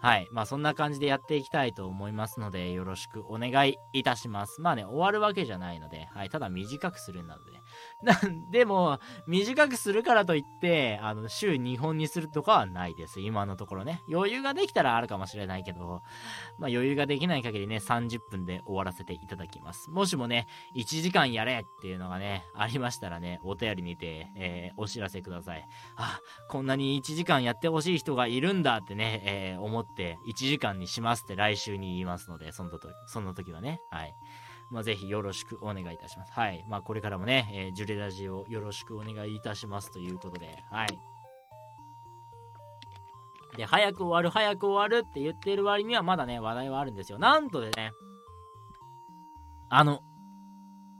[0.00, 0.28] はい。
[0.30, 4.60] まあそんな感じでやっていきたいと思いますので、よろしくお願いいたします。
[4.60, 6.28] まあね、終わるわけじゃないので、はい。
[6.30, 7.52] ただ短くするなので、
[8.50, 13.20] でも、短くするからといって、あの、週2本にするとかはないです。
[13.20, 14.02] 今のところね。
[14.12, 16.02] 余裕ができたらあるかもしれないけど、
[16.58, 19.90] まあ余裕ができない限りね、30分で終わらせていただきます。
[19.90, 25.66] もしもね、1時間やれっていうのがね、ありましたらね、お便りにて、えー、お知らせください。
[25.96, 34.14] あ、こんなに1時間やってほしい人がいるんだってね、えー、思って、1時間にしますって来週に言いますので、その時その時はね、はい。
[34.70, 36.32] まあ、ぜひよろしくお願いいたします。
[36.32, 36.64] はい。
[36.68, 40.98] まあ、これからもね、えー、ジュレラジオよろしくお願いいたしますということで、はい。
[43.56, 47.18] で、早く終わる、早く終わるって言ってる割にはまだね、話題はあるんですよ。
[47.18, 47.92] なんとでね、
[49.68, 50.00] あの、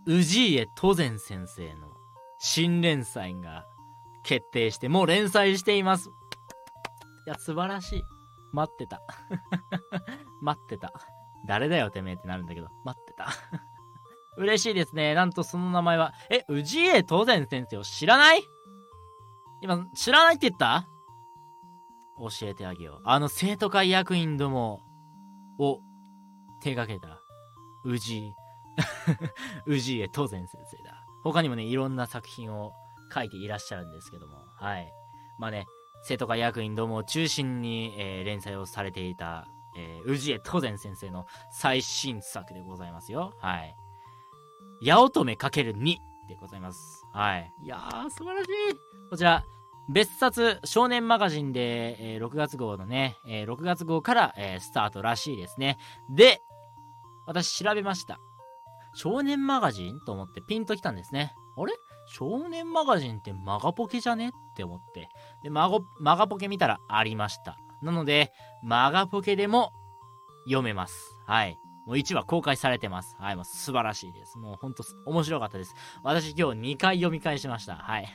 [0.06, 1.92] 氏家登善先生の
[2.38, 3.66] 新連載が
[4.22, 6.08] 決定して、もう連載しています。
[7.26, 8.02] いや、素晴らしい。
[8.52, 9.02] 待ってた。
[10.40, 10.92] 待ってた。
[11.46, 13.28] 誰だよてめえってなるんだけど、待ってた。
[14.36, 15.14] 嬉しいですね。
[15.14, 18.42] なんとその名前は、え、氏家当然先生を知らない？
[19.62, 20.86] 今、知らないって言った？
[22.18, 23.00] 教えてあげよう。
[23.04, 24.82] あの生徒会役員ども
[25.58, 25.80] を
[26.60, 27.20] 手掛けた、
[27.84, 28.34] 氏、
[29.66, 31.02] 氏家当然先生だ。
[31.24, 32.72] 他にもね、いろんな作品を
[33.14, 34.92] 書いていらっしゃるんですけども、はい。
[35.38, 35.66] まあね、
[36.04, 43.34] 生徒会役員どもを中心に、えー、連載をされていたえー、氏家当然先生の最新作でございますよ。
[43.40, 43.76] はい。
[44.84, 45.98] 八乙女 ×2
[46.28, 47.04] でございます。
[47.12, 47.52] はい。
[47.62, 48.50] いやー、素晴らしい。
[49.10, 49.44] こちら、
[49.88, 55.78] 別冊少年マガジンで、えー、6月号のね、えー、6月号から、えー、スタートらしいですね。
[56.10, 56.40] で、
[57.26, 58.18] 私調べました。
[58.94, 61.34] 少年マガジンと思ってピンときたんですね。
[61.56, 61.72] あれ？
[62.08, 64.28] 少年マガジンってマガポケじゃね？
[64.28, 65.08] って思って。
[65.42, 67.58] で、マゴ、マガポケ見たらありました。
[67.86, 68.32] なので、
[68.64, 69.72] マガポケでも
[70.44, 71.16] 読めます。
[71.24, 71.56] はい。
[71.86, 73.14] もう1話公開されてます。
[73.20, 74.38] はい、もう素晴らしいです。
[74.38, 75.72] もうほんと面白かったです。
[76.02, 77.76] 私今日2回読み返しました。
[77.76, 78.08] はい。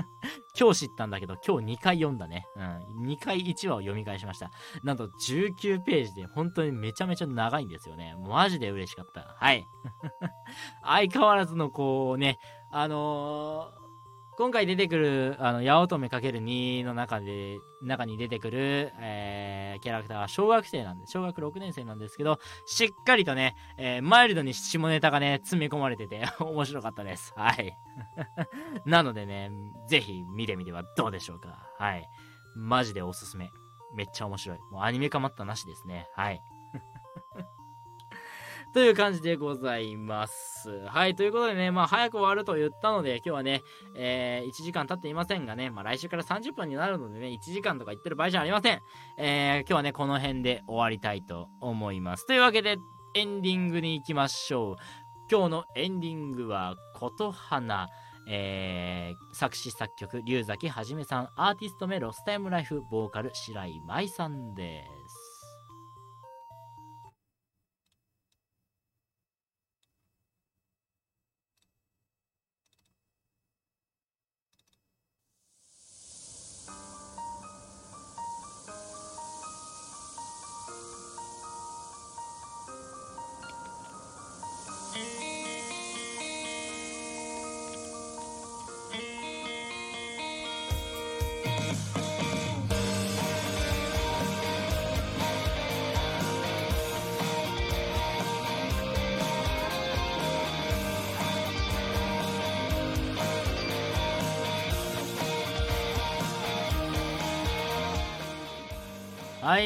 [0.58, 2.46] 今日知ったんだけど、今日2回読んだね。
[2.56, 3.08] うん。
[3.08, 4.50] 2回1話を読み返しました。
[4.82, 8.16] なんと19ページで本当にめちゃめちゃ長いんですよね。
[8.26, 9.36] マジで嬉しかった。
[9.38, 9.66] はい。
[10.82, 12.38] 相変わらずのこうね、
[12.70, 13.79] あのー
[14.40, 27.34] 今回出てくる、あの、八乙女 ×2 の中で、中に出てくる、えー、キャラクターは小学生なんで、小学6年生なんですけど、しっかりとね、えー、マイルドに下ネタがね、詰め込まれてて、 面白かったです。
[27.36, 27.76] はい。
[28.86, 29.50] なのでね、
[29.90, 31.58] ぜひ見てみてはどうでしょうか。
[31.76, 32.08] はい。
[32.56, 33.50] マジでおすすめ。
[33.94, 34.58] めっちゃ面白い。
[34.70, 36.08] もうアニメ化待ったなしですね。
[36.14, 36.40] はい。
[38.72, 40.70] という感じでございます。
[40.86, 43.62] はい、ということでね、まあ早く終わると言ったので、今日はね、
[43.96, 48.80] えー、1時間経っていませんがね、まあ来週から30分になるのでね、1時間とか言ってる場合じゃありません。
[49.18, 52.26] えー、今日はね、この辺で終わりたいと思います。
[52.26, 52.76] というわけで、
[53.14, 54.76] エンディングに行きましょう。
[55.28, 57.88] 今日のエンディングは、琴花。
[58.32, 64.99] えー、作詞作曲、龍崎はじめさん、アーティスト名ロスタイムライフ、ボーカル、白井舞さんです。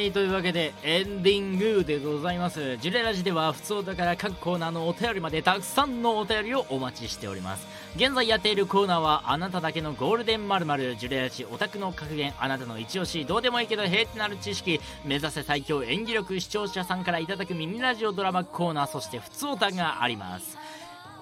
[0.04, 2.76] はいというわけでエンディングでございます。
[2.76, 7.66] ジュレラジでは普通だから各コーナーのお便りまでたくさんのお便りをお待ちしております。
[7.96, 20.58] 現在やっているコーナーはあなただけのゴールデンまるジュレラジオタクの格言あなたの一押しどうでもいいけどへってなる知識目指せ最強演技力視聴者さんからいただくミニラジオドラマコーナーそして普通オタがあります。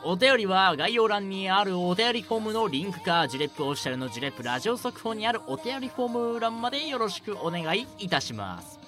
[0.05, 8.81] お便りは概要欄にあるお便りフォームのリンクかジレップオフィシャルのジレップラジオ速報にあるお便りフォーム欄までよろしくお願いいたします。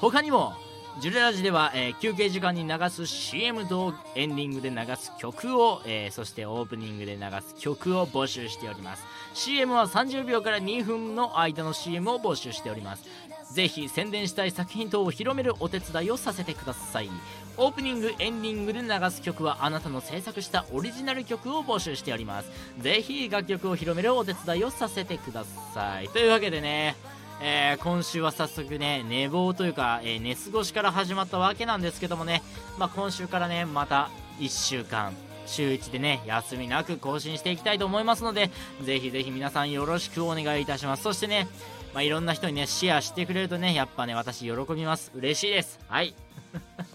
[0.00, 0.54] 他にも
[1.00, 9.04] ジュレラジでは、えー、休憩時間に流す CM とエンディングで流す曲を、えー、そしてオープニングで流す曲を募集しております。
[9.34, 13.04] CM は30秒から2分の間の CM を募集しております。
[13.52, 17.10] ぜひ宣伝したい作品等を広めるお手伝いをさせてください。
[17.56, 22.50] オープニングエンディングで流す曲はあなたの制作したオリジナル曲を募集しております。
[22.78, 25.44] ぜひ楽曲を広めるお手伝いをさせてくだ
[25.74, 26.08] さい。
[26.08, 26.96] というわけでね
[27.42, 32.42] えー、今週は早速ね、寝坊というか、えー、寝過ごしから始まったわけなんですけどもね、
[32.78, 35.14] まあ、今週からね、また1週間、
[35.46, 38.50] 週1でね、休みなく更新していきたいと思いますので、
[38.82, 41.02] ぜひぜひ皆さんよろしくお願いいたします。
[41.02, 41.48] そしてね、
[41.92, 45.10] まあ、いろんな人にね、シェアしてくれるとね、やっぱね、私喜びます。
[45.14, 45.80] 嬉しいです。
[45.88, 46.14] はい。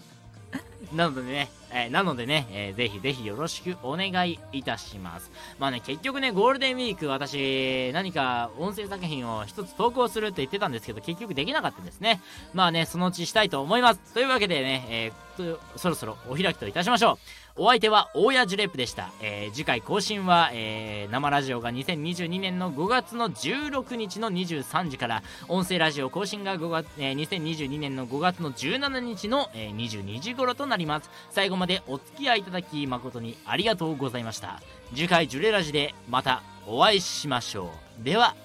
[0.94, 5.30] なのでね、えー、なのでね、えー、ぜひぜひよろしくお願いいたします。
[5.58, 12.22] まあね、結局ね、ゴールデンウィーク私、何か音声作品を一つ投稿するって言ってたんですけど、結局できなかったんですね。
[12.54, 14.00] まあね、そのうちしたいと思います。
[14.14, 17.18] というわけでね、えー、そろそろお開きといたしましょう。
[17.58, 31.08] お相手は大谷ジュレップでした、えー、次回更新は、えー、生ラジオが2022年の5月の16日の23時から音声ラジオ更新が5月、えー、2022年の5月の17日の、えー、22時頃となります。
[31.30, 34.60] 最後までお付き合いいただき誠にありがとうございました。
[34.94, 38.04] 次回ジュレラジでまたお会いしましょう。
[38.04, 38.36] では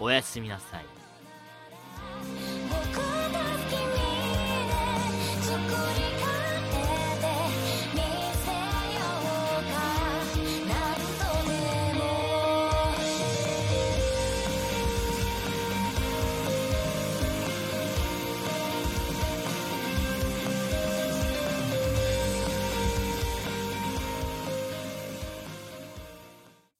[0.00, 2.55] おやすみなさい。